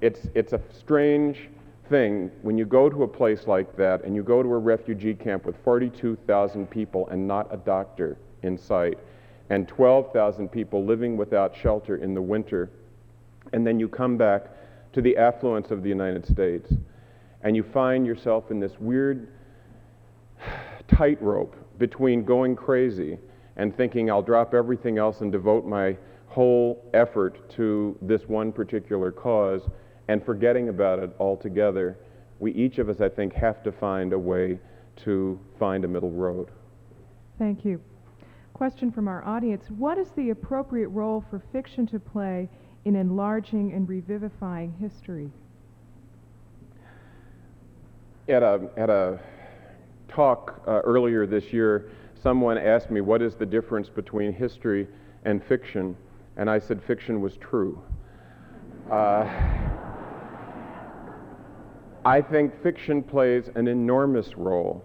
[0.00, 1.48] it's, it's a strange
[1.88, 5.14] thing when you go to a place like that and you go to a refugee
[5.14, 8.98] camp with 42,000 people and not a doctor in sight,
[9.50, 12.70] and 12,000 people living without shelter in the winter,
[13.52, 14.46] and then you come back
[14.92, 16.72] to the affluence of the United States,
[17.42, 19.28] and you find yourself in this weird
[20.88, 23.18] tightrope between going crazy
[23.56, 29.12] and thinking I'll drop everything else and devote my whole effort to this one particular
[29.12, 29.68] cause
[30.08, 31.96] and forgetting about it altogether,
[32.40, 34.58] we each of us, I think, have to find a way
[34.96, 36.50] to find a middle road.
[37.38, 37.80] Thank you.
[38.52, 42.48] Question from our audience What is the appropriate role for fiction to play
[42.84, 45.30] in enlarging and revivifying history?
[48.28, 49.18] At a, at a
[50.08, 51.90] talk uh, earlier this year,
[52.22, 54.88] someone asked me, What is the difference between history
[55.24, 55.96] and fiction?
[56.36, 57.82] And I said, Fiction was true.
[58.90, 59.28] Uh,
[62.04, 64.84] I think fiction plays an enormous role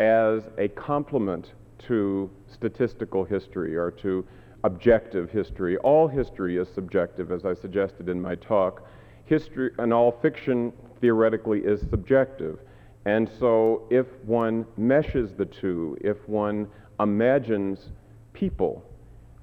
[0.00, 1.52] as a complement
[1.86, 4.26] to statistical history or to
[4.66, 5.76] objective history.
[5.78, 8.82] All history is subjective, as I suggested in my talk.
[9.24, 12.58] History and all fiction theoretically is subjective.
[13.04, 16.66] And so, if one meshes the two, if one
[16.98, 17.90] imagines
[18.32, 18.84] people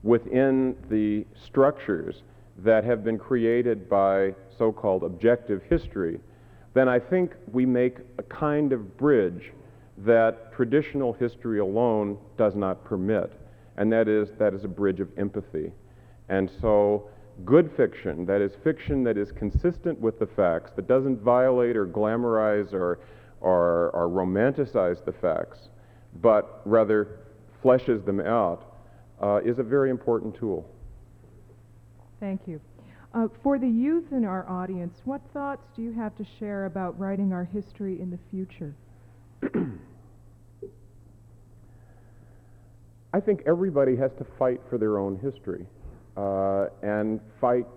[0.04, 2.24] within the structures
[2.58, 6.20] that have been created by so called objective history,
[6.74, 9.54] then I think we make a kind of bridge
[10.00, 13.32] that traditional history alone does not permit.
[13.78, 15.72] And that is, that is a bridge of empathy.
[16.30, 17.10] And so,
[17.44, 21.88] good fiction, that is, fiction that is consistent with the facts, that doesn't violate or
[21.88, 23.00] glamorize or
[23.44, 25.70] or, or romanticize the facts,
[26.22, 27.20] but rather
[27.64, 28.78] fleshes them out,
[29.22, 30.68] uh, is a very important tool.
[32.20, 32.60] Thank you.
[33.14, 36.98] Uh, for the youth in our audience, what thoughts do you have to share about
[36.98, 38.74] writing our history in the future?
[43.14, 45.68] I think everybody has to fight for their own history
[46.18, 47.68] uh, and fight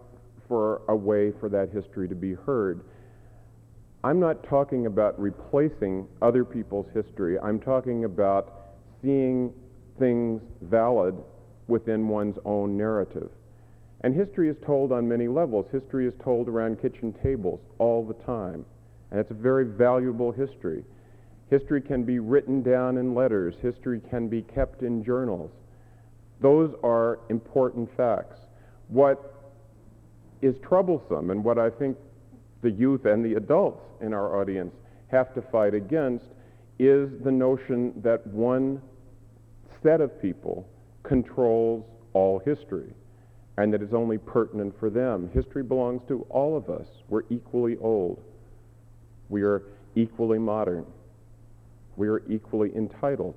[0.49, 2.81] for a way for that history to be heard.
[4.03, 7.39] I'm not talking about replacing other people's history.
[7.39, 8.69] I'm talking about
[9.03, 9.53] seeing
[9.99, 11.15] things valid
[11.67, 13.31] within one's own narrative.
[14.03, 15.67] And history is told on many levels.
[15.73, 18.65] History is told around kitchen tables all the time.
[19.11, 20.85] And it's a very valuable history.
[21.51, 23.55] History can be written down in letters.
[23.63, 25.51] History can be kept in journals.
[26.41, 28.41] Those are important facts.
[28.89, 29.35] What
[30.43, 31.97] is troublesome and what I think
[32.63, 34.75] the youth and the adults in our audience
[35.09, 36.27] have to fight against
[36.79, 38.83] is the notion that one
[39.83, 40.69] set of people
[41.05, 42.93] controls all history
[43.57, 45.31] and that it's only pertinent for them.
[45.33, 46.87] History belongs to all of us.
[47.09, 48.23] We're equally old.
[49.29, 49.63] We are
[49.95, 50.85] equally modern.
[51.97, 53.37] We are equally entitled.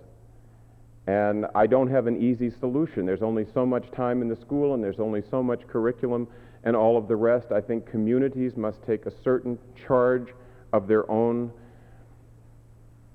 [1.07, 3.05] And I don't have an easy solution.
[3.05, 6.27] There's only so much time in the school and there's only so much curriculum
[6.63, 7.51] and all of the rest.
[7.51, 9.57] I think communities must take a certain
[9.87, 10.33] charge
[10.71, 11.51] of their own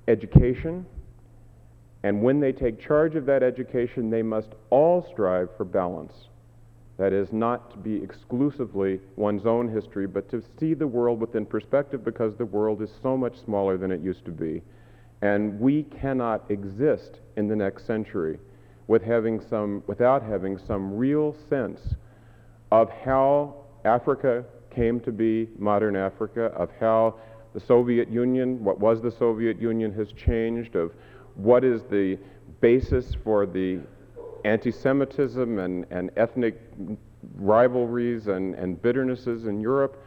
[0.08, 0.86] education.
[2.02, 6.12] And when they take charge of that education, they must all strive for balance.
[6.96, 11.44] That is, not to be exclusively one's own history, but to see the world within
[11.44, 14.62] perspective because the world is so much smaller than it used to be.
[15.22, 18.38] And we cannot exist in the next century
[18.86, 21.94] with having some, without having some real sense
[22.70, 23.54] of how
[23.84, 27.14] Africa came to be modern Africa, of how
[27.54, 30.92] the Soviet Union, what was the Soviet Union, has changed, of
[31.36, 32.18] what is the
[32.60, 33.80] basis for the
[34.44, 36.60] anti Semitism and, and ethnic
[37.36, 40.02] rivalries and, and bitternesses in Europe.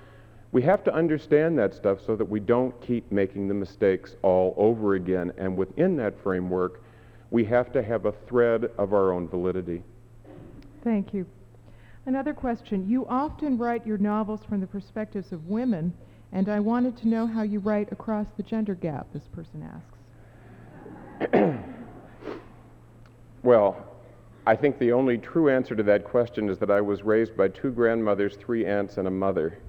[0.57, 4.55] We have to understand that stuff so that we don't keep making the mistakes all
[4.57, 5.31] over again.
[5.37, 6.81] And within that framework,
[7.29, 9.83] we have to have a thread of our own validity.
[10.83, 11.27] Thank you.
[12.07, 12.89] Another question.
[12.89, 15.93] You often write your novels from the perspectives of women,
[16.31, 19.69] and I wanted to know how you write across the gender gap, this person
[21.21, 21.59] asks.
[23.43, 23.77] well,
[24.47, 27.49] I think the only true answer to that question is that I was raised by
[27.49, 29.59] two grandmothers, three aunts, and a mother.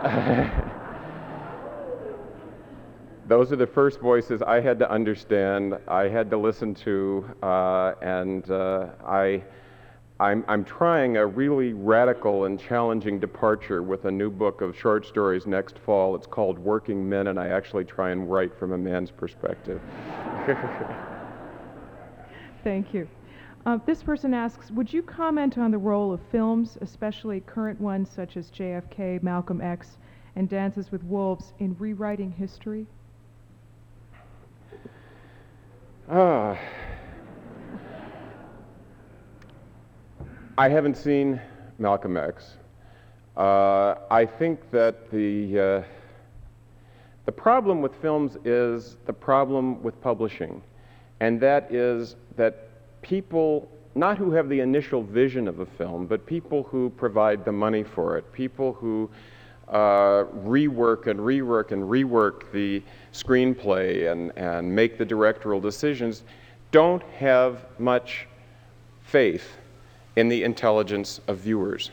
[3.30, 7.92] Those are the first voices I had to understand, I had to listen to, uh,
[8.02, 9.44] and uh, I,
[10.18, 15.06] I'm, I'm trying a really radical and challenging departure with a new book of short
[15.06, 16.16] stories next fall.
[16.16, 19.80] It's called Working Men, and I actually try and write from a man's perspective.
[22.64, 23.08] Thank you.
[23.66, 28.08] Uh, this person asks Would you comment on the role of films, especially current ones
[28.10, 29.98] such as JFK, Malcolm X,
[30.34, 32.86] and Dances with Wolves, in rewriting history?
[36.08, 36.58] Ah.
[40.56, 41.40] I haven't seen
[41.78, 42.56] Malcolm X.
[43.36, 45.82] Uh, I think that the, uh,
[47.26, 50.62] the problem with films is the problem with publishing,
[51.20, 52.69] and that is that
[53.02, 57.52] people, not who have the initial vision of a film, but people who provide the
[57.52, 59.10] money for it, people who
[59.68, 62.82] uh, rework and rework and rework the
[63.12, 66.24] screenplay and, and make the directorial decisions,
[66.72, 68.26] don't have much
[69.02, 69.56] faith
[70.16, 71.90] in the intelligence of viewers.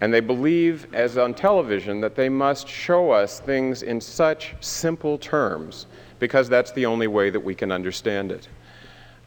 [0.00, 5.18] And they believe, as on television, that they must show us things in such simple
[5.18, 5.86] terms
[6.18, 8.48] because that's the only way that we can understand it.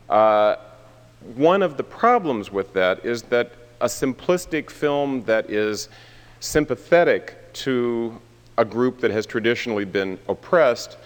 [0.10, 0.56] Uh,
[1.36, 5.90] one of the problems with that is that a simplistic film that is
[6.40, 8.20] sympathetic to
[8.58, 10.98] a group that has traditionally been oppressed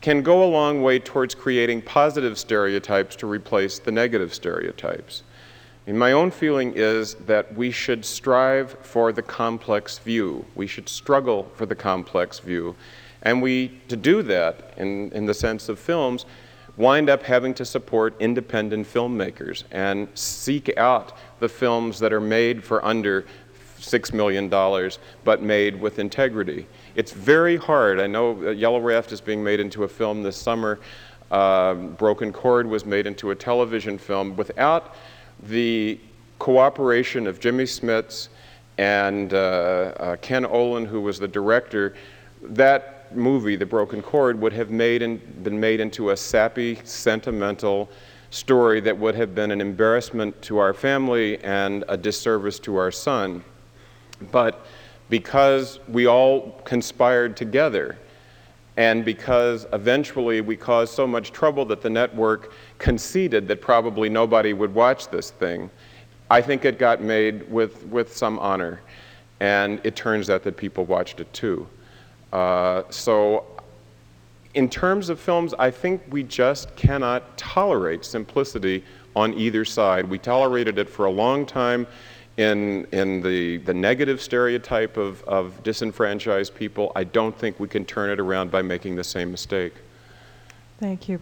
[0.00, 5.22] can go a long way towards creating positive stereotypes to replace the negative stereotypes.
[5.86, 10.44] My own feeling is that we should strive for the complex view.
[10.54, 12.74] We should struggle for the complex view.
[13.22, 16.24] And we, to do that, in, in the sense of films,
[16.76, 22.64] wind up having to support independent filmmakers and seek out the films that are made
[22.64, 23.24] for under
[23.78, 24.48] $6 million
[25.24, 26.66] but made with integrity.
[26.96, 28.00] It's very hard.
[28.00, 30.80] I know Yellow Raft is being made into a film this summer.
[31.30, 34.36] Uh, Broken Cord was made into a television film.
[34.36, 34.96] Without
[35.44, 35.98] the
[36.38, 38.28] cooperation of Jimmy Smits
[38.78, 41.94] and uh, uh, Ken Olin, who was the director,
[42.42, 47.88] that movie, The Broken Cord, would have made in, been made into a sappy, sentimental
[48.30, 52.90] story that would have been an embarrassment to our family and a disservice to our
[52.90, 53.44] son.
[54.32, 54.66] But
[55.08, 57.98] because we all conspired together,
[58.76, 64.52] and because eventually we caused so much trouble that the network conceded that probably nobody
[64.52, 65.70] would watch this thing,
[66.30, 68.80] I think it got made with, with some honor.
[69.40, 71.68] And it turns out that people watched it too.
[72.34, 73.44] Uh, so,
[74.54, 80.10] in terms of films, I think we just cannot tolerate simplicity on either side.
[80.10, 81.86] We tolerated it for a long time
[82.36, 86.90] in, in the, the negative stereotype of, of disenfranchised people.
[86.96, 89.74] I don't think we can turn it around by making the same mistake.
[90.80, 91.20] Thank you.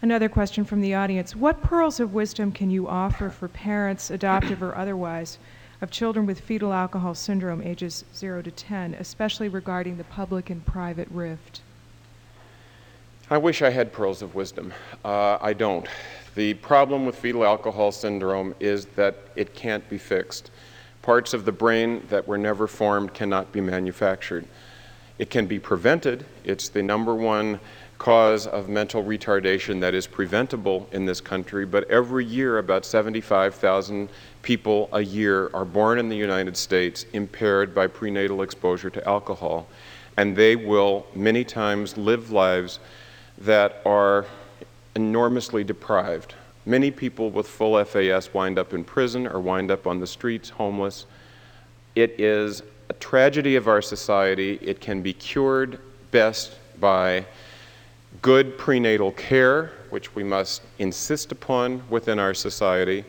[0.00, 4.62] Another question from the audience What pearls of wisdom can you offer for parents, adoptive
[4.62, 5.36] or otherwise,
[5.80, 10.64] of children with fetal alcohol syndrome ages 0 to 10, especially regarding the public and
[10.66, 11.60] private rift?
[13.30, 14.72] I wish I had pearls of wisdom.
[15.04, 15.86] Uh, I don't.
[16.34, 20.50] The problem with fetal alcohol syndrome is that it can't be fixed.
[21.02, 24.46] Parts of the brain that were never formed cannot be manufactured.
[25.18, 26.24] It can be prevented.
[26.44, 27.60] It's the number one
[27.98, 34.08] cause of mental retardation that is preventable in this country, but every year about 75,000
[34.48, 39.66] people a year are born in the United States impaired by prenatal exposure to alcohol,
[40.16, 42.78] and they will many times live lives
[43.36, 44.24] that are
[44.96, 46.34] enormously deprived.
[46.64, 50.48] Many people with full FAS wind up in prison or wind up on the streets
[50.48, 51.04] homeless.
[51.94, 54.58] It is a tragedy of our society.
[54.62, 55.78] It can be cured
[56.10, 57.26] best by
[58.22, 63.04] good prenatal care, which we must insist upon within our society,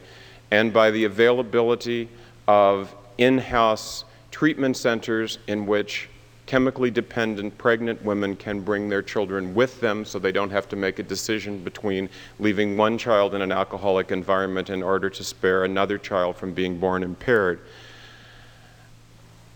[0.52, 2.10] and by the availability
[2.48, 6.10] of in house treatment centers in which
[6.50, 10.76] chemically dependent pregnant women can bring their children with them so they don't have to
[10.76, 15.64] make a decision between leaving one child in an alcoholic environment in order to spare
[15.64, 17.60] another child from being born impaired.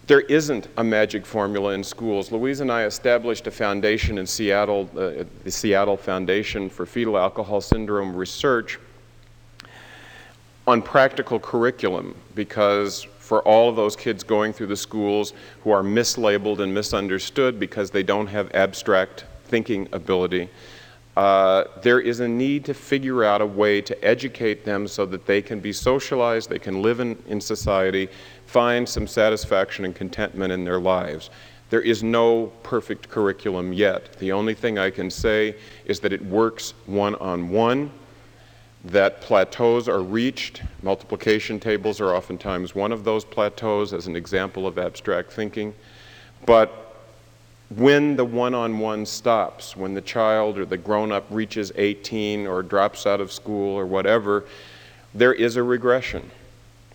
[0.06, 2.32] There isn't a magic formula in schools.
[2.32, 7.60] Louise and I established a foundation in Seattle, uh, the Seattle Foundation for Fetal Alcohol
[7.60, 8.78] Syndrome Research,
[10.66, 15.34] on practical curriculum because for all of those kids going through the schools
[15.64, 20.50] who are mislabeled and misunderstood because they don't have abstract thinking ability,
[21.16, 25.26] uh, there is a need to figure out a way to educate them so that
[25.26, 28.10] they can be socialized, they can live in, in society,
[28.46, 31.30] find some satisfaction and contentment in their lives.
[31.70, 34.14] There is no perfect curriculum yet.
[34.20, 35.56] The only thing I can say
[35.86, 37.92] is that it works one on one,
[38.84, 40.62] that plateaus are reached.
[40.82, 45.74] Multiplication tables are oftentimes one of those plateaus as an example of abstract thinking.
[46.46, 46.80] But
[47.70, 52.46] when the one on one stops, when the child or the grown up reaches 18
[52.46, 54.46] or drops out of school or whatever,
[55.14, 56.30] there is a regression.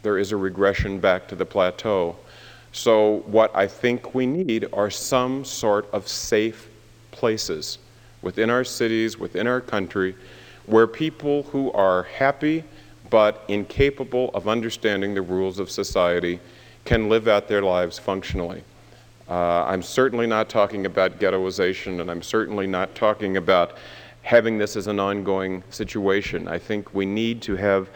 [0.02, 2.16] There is a regression back to the plateau.
[2.72, 6.68] So, what I think we need are some sort of safe
[7.10, 7.78] places
[8.20, 10.14] within our cities, within our country,
[10.68, 12.62] where people who are happy
[13.10, 16.38] but incapable of understanding the rules of society
[16.84, 18.62] can live out their lives functionally.
[19.28, 23.76] Uh, I'm certainly not talking about ghettoization, and I'm certainly not talking about
[24.22, 26.48] having this as an ongoing situation.
[26.48, 27.88] I think we need to have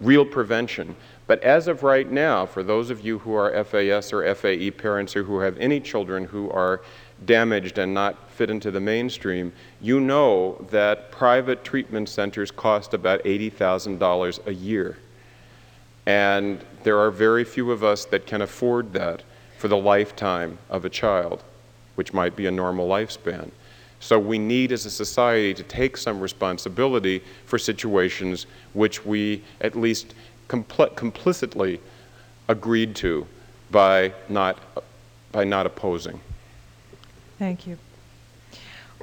[0.00, 0.94] real prevention.
[1.26, 5.16] But as of right now, for those of you who are FAS or FAE parents
[5.16, 6.82] or who have any children who are
[7.24, 13.22] damaged and not fit into the mainstream, you know that private treatment centers cost about
[13.24, 14.98] $80,000 a year.
[16.06, 19.22] And there are very few of us that can afford that
[19.58, 21.42] for the lifetime of a child,
[21.94, 23.50] which might be a normal lifespan.
[24.00, 29.74] So we need as a society to take some responsibility for situations which we at
[29.74, 30.14] least
[30.48, 31.80] compl- complicitly
[32.48, 33.26] agreed to
[33.70, 34.58] by not,
[35.32, 36.20] by not opposing.
[37.44, 37.76] Thank you.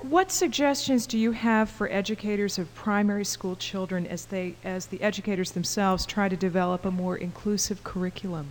[0.02, 5.00] What suggestions do you have for educators of primary school children as they as the
[5.00, 8.48] educators themselves try to develop a more inclusive curriculum?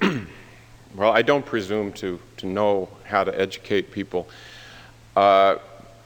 [0.96, 4.28] Well, I don't presume to, to know how to educate people.
[5.16, 5.56] Uh,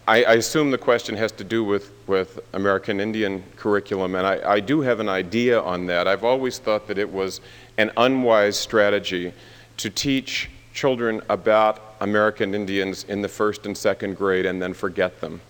[0.09, 4.55] I, I, assume the question has to do with, with American Indian curriculum, and I,
[4.55, 6.09] I do have an idea on that.
[6.09, 7.43] I've always thought that it was
[7.77, 9.35] an unwise strategy
[9.77, 15.21] to teach children about American Indians in the first and second grade and then forget
[15.21, 15.41] them.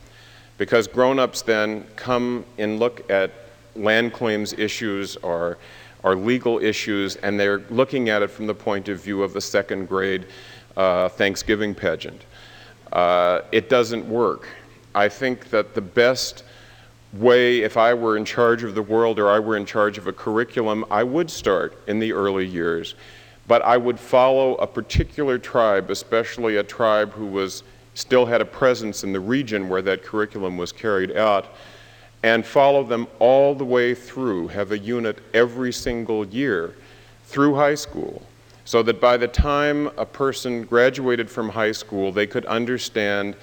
[0.56, 3.30] Because grown ups then come and look at
[3.76, 5.58] land claims issues or
[6.04, 9.40] are legal issues, and they're looking at it from the point of view of the
[9.40, 10.26] second grade
[10.76, 12.22] uh, Thanksgiving pageant.
[12.92, 14.48] Uh, it doesn't work.
[14.94, 16.44] I think that the best
[17.12, 20.06] way, if I were in charge of the world or I were in charge of
[20.06, 22.94] a curriculum, I would start in the early years.
[23.48, 28.44] But I would follow a particular tribe, especially a tribe who was still had a
[28.44, 31.46] presence in the region where that curriculum was carried out
[32.22, 36.74] and follow them all the way through, have a unit every single year
[37.24, 38.22] through high school,
[38.64, 43.34] so that by the time a person graduated from high school, they could understand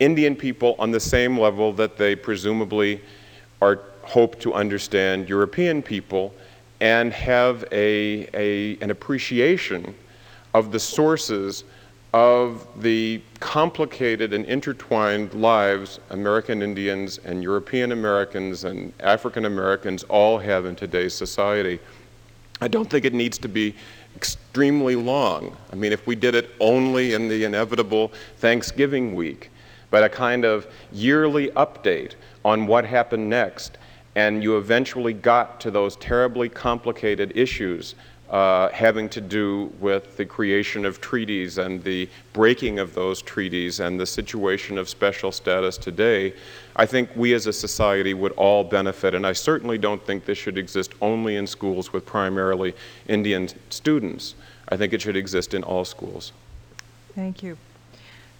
[0.00, 3.00] Indian people on the same level that they presumably
[3.62, 6.34] are hope to understand European people
[6.80, 9.94] and have a, a, an appreciation
[10.52, 11.64] of the sources
[12.14, 20.38] of the complicated and intertwined lives American Indians and European Americans and African Americans all
[20.38, 21.80] have in today's society.
[22.60, 23.74] I don't think it needs to be
[24.14, 25.56] extremely long.
[25.72, 29.50] I mean, if we did it only in the inevitable Thanksgiving week,
[29.90, 32.12] but a kind of yearly update
[32.44, 33.76] on what happened next,
[34.16, 37.94] and you eventually got to those terribly complicated issues
[38.30, 43.80] uh, having to do with the creation of treaties and the breaking of those treaties
[43.80, 46.32] and the situation of special status today,
[46.74, 49.14] I think we as a society would all benefit.
[49.14, 52.74] And I certainly don't think this should exist only in schools with primarily
[53.06, 54.34] Indian students.
[54.68, 56.32] I think it should exist in all schools.
[57.14, 57.56] Thank you.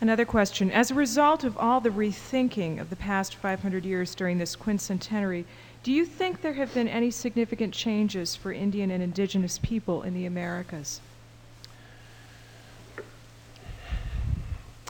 [0.01, 0.71] Another question.
[0.73, 5.45] As a result of all the rethinking of the past 500 years during this quincentenary,
[5.85, 10.15] do you think there have been any significant changes for Indian and indigenous people in
[10.15, 11.03] the Americas?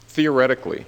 [0.07, 0.86] Theoretically,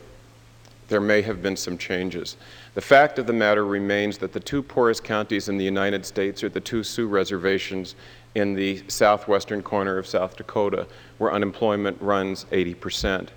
[0.87, 2.37] there may have been some changes.
[2.75, 6.45] The fact of the matter remains that the two poorest counties in the United States
[6.45, 7.97] are the two Sioux reservations
[8.37, 10.87] in the southwestern corner of South Dakota,
[11.19, 13.31] where unemployment runs 80%.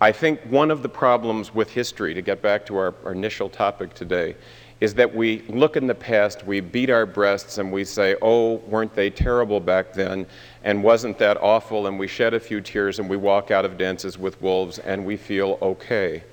[0.00, 3.48] I think one of the problems with history, to get back to our, our initial
[3.48, 4.34] topic today,
[4.80, 8.56] is that we look in the past, we beat our breasts, and we say, oh,
[8.66, 10.26] weren't they terrible back then?
[10.64, 11.86] And wasn't that awful?
[11.86, 15.06] And we shed a few tears and we walk out of dances with wolves and
[15.06, 16.24] we feel okay.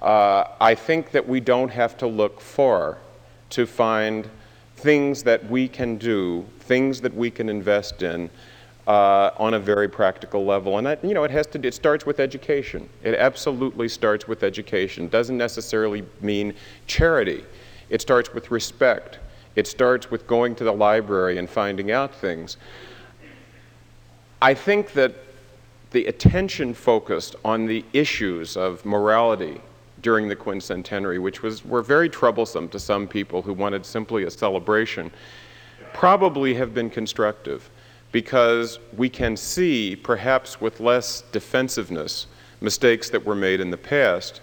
[0.00, 2.98] Uh, I think that we don't have to look far
[3.50, 4.28] to find
[4.76, 8.28] things that we can do, things that we can invest in,
[8.86, 10.78] uh, on a very practical level.
[10.78, 11.66] And that, you know, it has to.
[11.66, 12.88] It starts with education.
[13.02, 15.08] It absolutely starts with education.
[15.08, 16.54] Doesn't necessarily mean
[16.86, 17.44] charity.
[17.90, 19.18] It starts with respect.
[19.54, 22.56] It starts with going to the library and finding out things.
[24.40, 25.14] I think that
[25.92, 29.60] the attention focused on the issues of morality
[30.00, 34.30] during the quincentenary, which was, were very troublesome to some people who wanted simply a
[34.30, 35.12] celebration,
[35.92, 37.70] probably have been constructive
[38.12, 42.26] because we can see, perhaps with less defensiveness,
[42.60, 44.40] mistakes that were made in the past,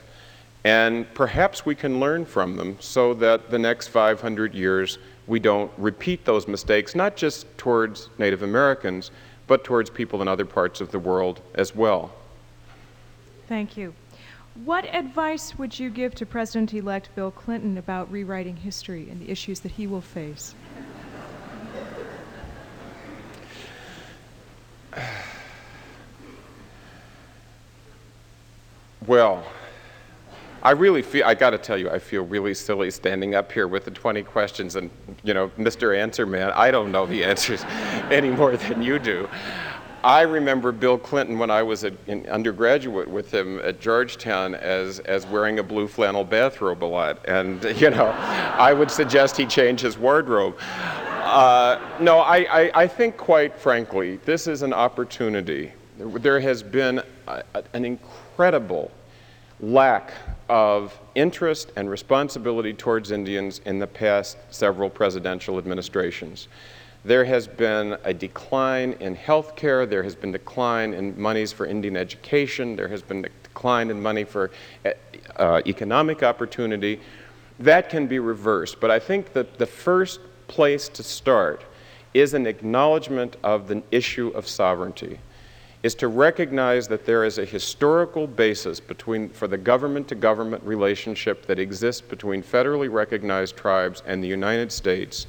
[0.65, 4.97] and perhaps we can learn from them so that the next 500 years
[5.27, 9.11] we don't repeat those mistakes, not just towards Native Americans,
[9.47, 12.11] but towards people in other parts of the world as well.
[13.47, 13.93] Thank you.
[14.65, 19.31] What advice would you give to President elect Bill Clinton about rewriting history and the
[19.31, 20.53] issues that he will face?
[29.07, 29.43] Well,
[30.61, 33.67] I really feel, I got to tell you, I feel really silly standing up here
[33.67, 34.89] with the 20 questions and,
[35.23, 35.97] you know, Mr.
[35.97, 37.63] Answer Man, I don't know the answers
[38.11, 39.29] any more than you do.
[40.03, 41.97] I remember Bill Clinton when I was an
[42.29, 47.19] undergraduate with him at Georgetown as, as wearing a blue flannel bathrobe a lot.
[47.27, 50.55] And, you know, I would suggest he change his wardrobe.
[50.59, 55.73] Uh, no, I, I, I, think, quite frankly, this is an opportunity.
[55.97, 57.43] There has been a,
[57.73, 58.91] an incredible
[59.59, 60.13] lack
[60.47, 66.47] of interest and responsibility towards Indians in the past several presidential administrations.
[67.05, 71.65] There has been a decline in health care, there has been decline in monies for
[71.65, 74.51] Indian education, there has been a decline in money for
[75.37, 76.99] uh, economic opportunity.
[77.59, 81.63] That can be reversed, but I think that the first place to start
[82.13, 85.19] is an acknowledgement of the issue of sovereignty
[85.81, 90.61] is to recognize that there is a historical basis between, for the government to government
[90.65, 95.25] relationship that exists between federally recognized tribes and the United States,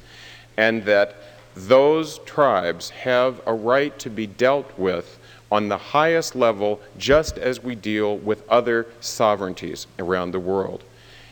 [0.57, 5.19] and that those tribes have a right to be dealt with
[5.51, 10.83] on the highest level just as we deal with other sovereignties around the world.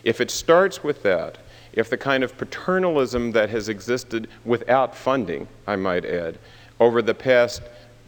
[0.03, 1.37] If it starts with that,
[1.73, 6.37] if the kind of paternalism that has existed without funding, I might add,
[6.79, 7.61] over the past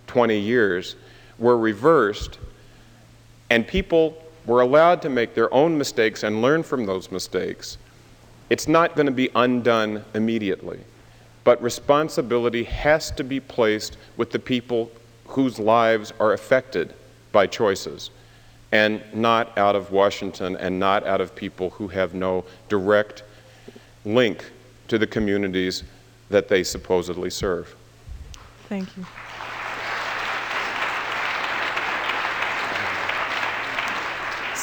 [0.08, 0.96] 20 years
[1.38, 2.40] were reversed
[3.50, 7.78] and people were allowed to make their own mistakes and learn from those mistakes,
[8.50, 10.80] it's not going to be undone immediately.
[11.44, 14.92] But responsibility has to be placed with the people
[15.26, 16.94] whose lives are affected
[17.32, 18.12] by choices,
[18.72, 23.24] and not out of Washington and not out of people who have no direct
[24.06, 24.52] link
[24.88, 25.84] to the communities
[26.30, 27.76] that they supposedly serve.
[28.68, 29.06] Thank you.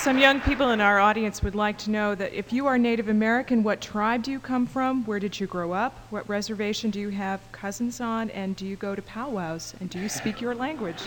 [0.09, 3.11] Some young people in our audience would like to know that if you are Native
[3.11, 5.05] American, what tribe do you come from?
[5.05, 5.99] Where did you grow up?
[6.09, 8.31] What reservation do you have cousins on?
[8.31, 9.75] And do you go to powwows?
[9.81, 11.03] And do you speak your language?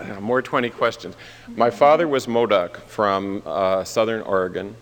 [0.00, 1.14] Uh, more 20 questions.
[1.46, 4.74] My father was Modoc from uh, southern Oregon,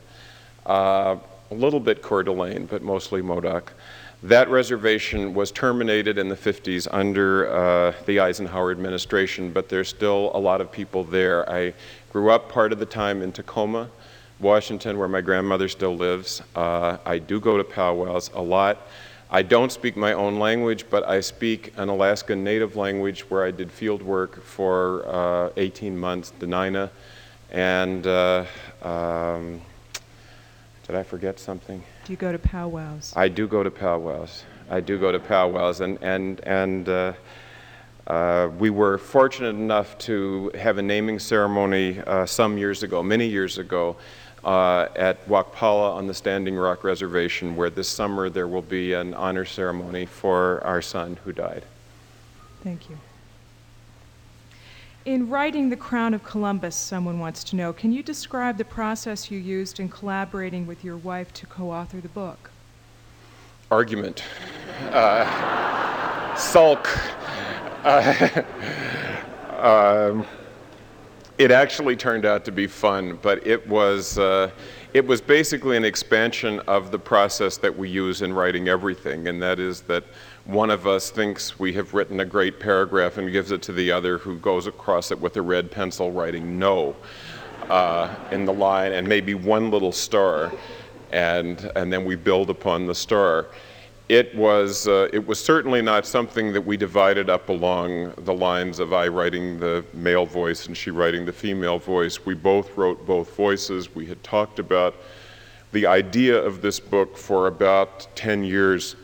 [0.64, 1.16] uh,
[1.50, 3.74] a little bit Coeur d'Alene, but mostly Modoc.
[4.24, 10.30] That reservation was terminated in the 50s under uh, the Eisenhower administration, but there's still
[10.32, 11.46] a lot of people there.
[11.46, 11.74] I
[12.10, 13.90] grew up part of the time in Tacoma,
[14.40, 16.40] Washington, where my grandmother still lives.
[16.56, 18.78] Uh, I do go to powwows a lot.
[19.30, 23.50] I don't speak my own language, but I speak an Alaska Native language where I
[23.50, 26.88] did field work for uh, 18 months, Dena'ina.
[27.50, 28.46] And uh,
[28.80, 29.60] um,
[30.86, 31.84] did I forget something?
[32.04, 33.14] Do you go to powwows?
[33.16, 34.44] I do go to powwows.
[34.68, 37.12] I do go to powwows, and and and uh,
[38.06, 43.26] uh, we were fortunate enough to have a naming ceremony uh, some years ago, many
[43.26, 43.96] years ago,
[44.44, 49.14] uh, at Wakpala on the Standing Rock Reservation, where this summer there will be an
[49.14, 51.64] honor ceremony for our son who died.
[52.62, 52.98] Thank you.
[55.04, 59.30] In writing The Crown of Columbus, someone wants to know, can you describe the process
[59.30, 62.50] you used in collaborating with your wife to co author the book?
[63.70, 64.24] Argument,
[64.92, 66.88] uh, sulk.
[67.84, 68.42] Uh,
[69.58, 70.24] um,
[71.36, 74.50] it actually turned out to be fun, but it was, uh,
[74.94, 79.42] it was basically an expansion of the process that we use in writing everything, and
[79.42, 80.04] that is that
[80.44, 83.90] one of us thinks we have written a great paragraph and gives it to the
[83.90, 86.94] other who goes across it with a red pencil writing no
[87.70, 90.52] uh, in the line and maybe one little star
[91.12, 93.46] and, and then we build upon the star
[94.08, 98.78] it was, uh, it was certainly not something that we divided up along the lines
[98.78, 102.26] of I writing the male voice and she writing the female voice.
[102.26, 103.94] We both wrote both voices.
[103.94, 104.94] We had talked about
[105.72, 108.94] the idea of this book for about 10 years.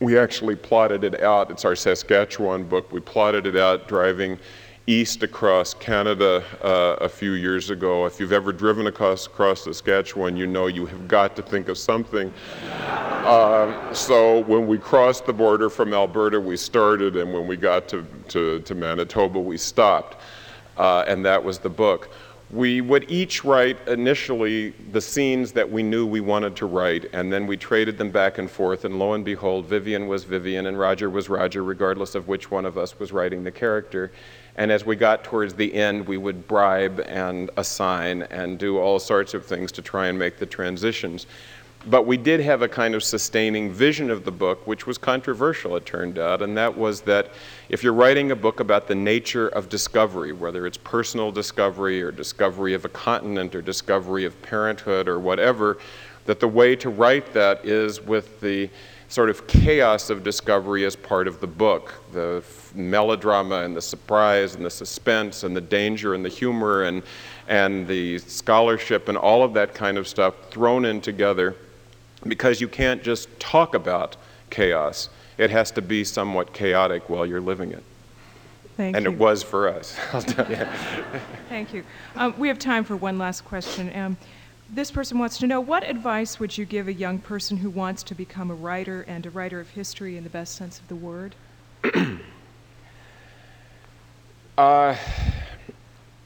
[0.00, 1.50] We actually plotted it out.
[1.50, 2.92] It's our Saskatchewan book.
[2.92, 4.38] We plotted it out driving
[4.86, 8.06] east across Canada uh, a few years ago.
[8.06, 11.76] If you've ever driven across, across Saskatchewan, you know you have got to think of
[11.76, 12.32] something.
[12.62, 17.88] Uh, so when we crossed the border from Alberta, we started, and when we got
[17.88, 20.22] to, to, to Manitoba, we stopped.
[20.78, 22.08] Uh, and that was the book.
[22.50, 27.30] We would each write initially the scenes that we knew we wanted to write, and
[27.30, 30.78] then we traded them back and forth, and lo and behold, Vivian was Vivian and
[30.78, 34.10] Roger was Roger, regardless of which one of us was writing the character.
[34.56, 38.98] And as we got towards the end, we would bribe and assign and do all
[38.98, 41.26] sorts of things to try and make the transitions.
[41.88, 45.74] But we did have a kind of sustaining vision of the book, which was controversial,
[45.76, 47.30] it turned out, and that was that
[47.70, 52.12] if you're writing a book about the nature of discovery, whether it's personal discovery or
[52.12, 55.78] discovery of a continent or discovery of parenthood or whatever,
[56.26, 58.68] that the way to write that is with the
[59.08, 61.94] sort of chaos of discovery as part of the book.
[62.12, 67.02] The melodrama and the surprise and the suspense and the danger and the humor and,
[67.46, 71.56] and the scholarship and all of that kind of stuff thrown in together
[72.26, 74.16] because you can't just talk about
[74.50, 75.08] chaos.
[75.36, 77.84] It has to be somewhat chaotic while you're living it.
[78.76, 79.12] Thank and you.
[79.12, 79.92] it was for us.
[81.48, 81.84] Thank you.
[82.14, 83.94] Um, we have time for one last question.
[83.94, 84.16] Um,
[84.70, 88.02] this person wants to know what advice would you give a young person who wants
[88.04, 90.94] to become a writer and a writer of history in the best sense of the
[90.94, 91.34] word?
[94.58, 94.94] uh,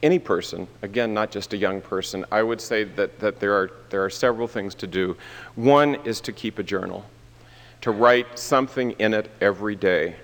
[0.03, 3.71] any person, again, not just a young person, I would say that, that there, are,
[3.91, 5.17] there are several things to do.
[5.55, 7.05] One is to keep a journal,
[7.83, 10.17] to write something in it every day,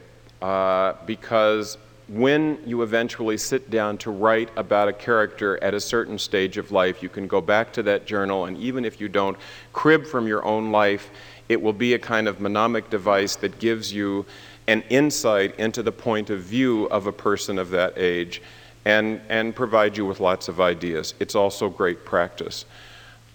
[0.42, 6.18] uh, because when you eventually sit down to write about a character at a certain
[6.18, 9.36] stage of life, you can go back to that journal, and even if you don't
[9.72, 11.10] crib from your own life,
[11.48, 14.26] it will be a kind of mnemonic device that gives you
[14.66, 18.42] an insight into the point of view of a person of that age
[18.88, 21.12] and, and provide you with lots of ideas.
[21.20, 22.64] It's also great practice.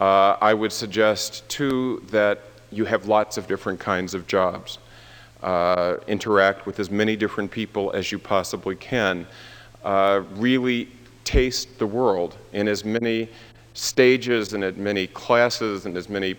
[0.01, 2.39] Uh, I would suggest, too, that
[2.71, 4.79] you have lots of different kinds of jobs
[5.43, 9.27] uh, interact with as many different people as you possibly can,
[9.83, 10.89] uh, really
[11.23, 13.29] taste the world in as many
[13.75, 16.35] stages and at many classes and as many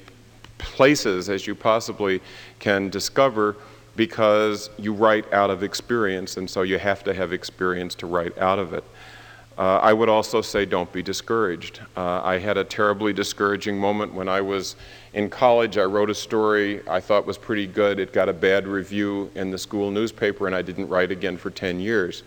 [0.58, 2.20] places as you possibly
[2.58, 3.54] can discover
[3.94, 8.36] because you write out of experience and so you have to have experience to write
[8.38, 8.82] out of it.
[9.56, 11.80] Uh, I would also say don't be discouraged.
[11.96, 14.74] Uh, I had a terribly discouraging moment when I was
[15.12, 15.78] in college.
[15.78, 18.00] I wrote a story I thought was pretty good.
[18.00, 21.50] It got a bad review in the school newspaper, and I didn't write again for
[21.50, 22.24] 10 years.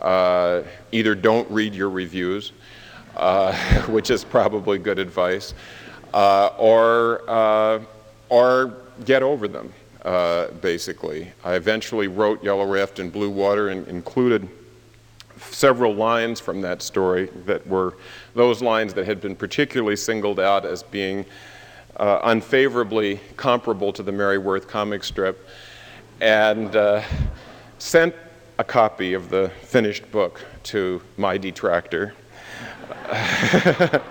[0.00, 2.52] Uh, either don't read your reviews,
[3.16, 3.52] uh,
[3.86, 5.54] which is probably good advice,
[6.14, 7.78] uh, or, uh,
[8.28, 9.72] or get over them,
[10.60, 11.30] basically.
[11.44, 14.48] I eventually wrote Yellow Raft in Blue Water and included
[15.38, 17.96] several lines from that story that were
[18.34, 21.24] those lines that had been particularly singled out as being
[21.96, 25.48] uh, unfavorably comparable to the Mary Worth comic strip,
[26.20, 27.02] and uh,
[27.78, 28.14] sent
[28.58, 32.14] a copy of the finished book to my detractor.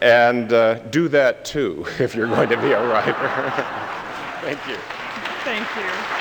[0.00, 3.12] and uh, do that too if you're going to be a writer.
[4.40, 4.76] Thank you.
[5.44, 6.19] Thank you.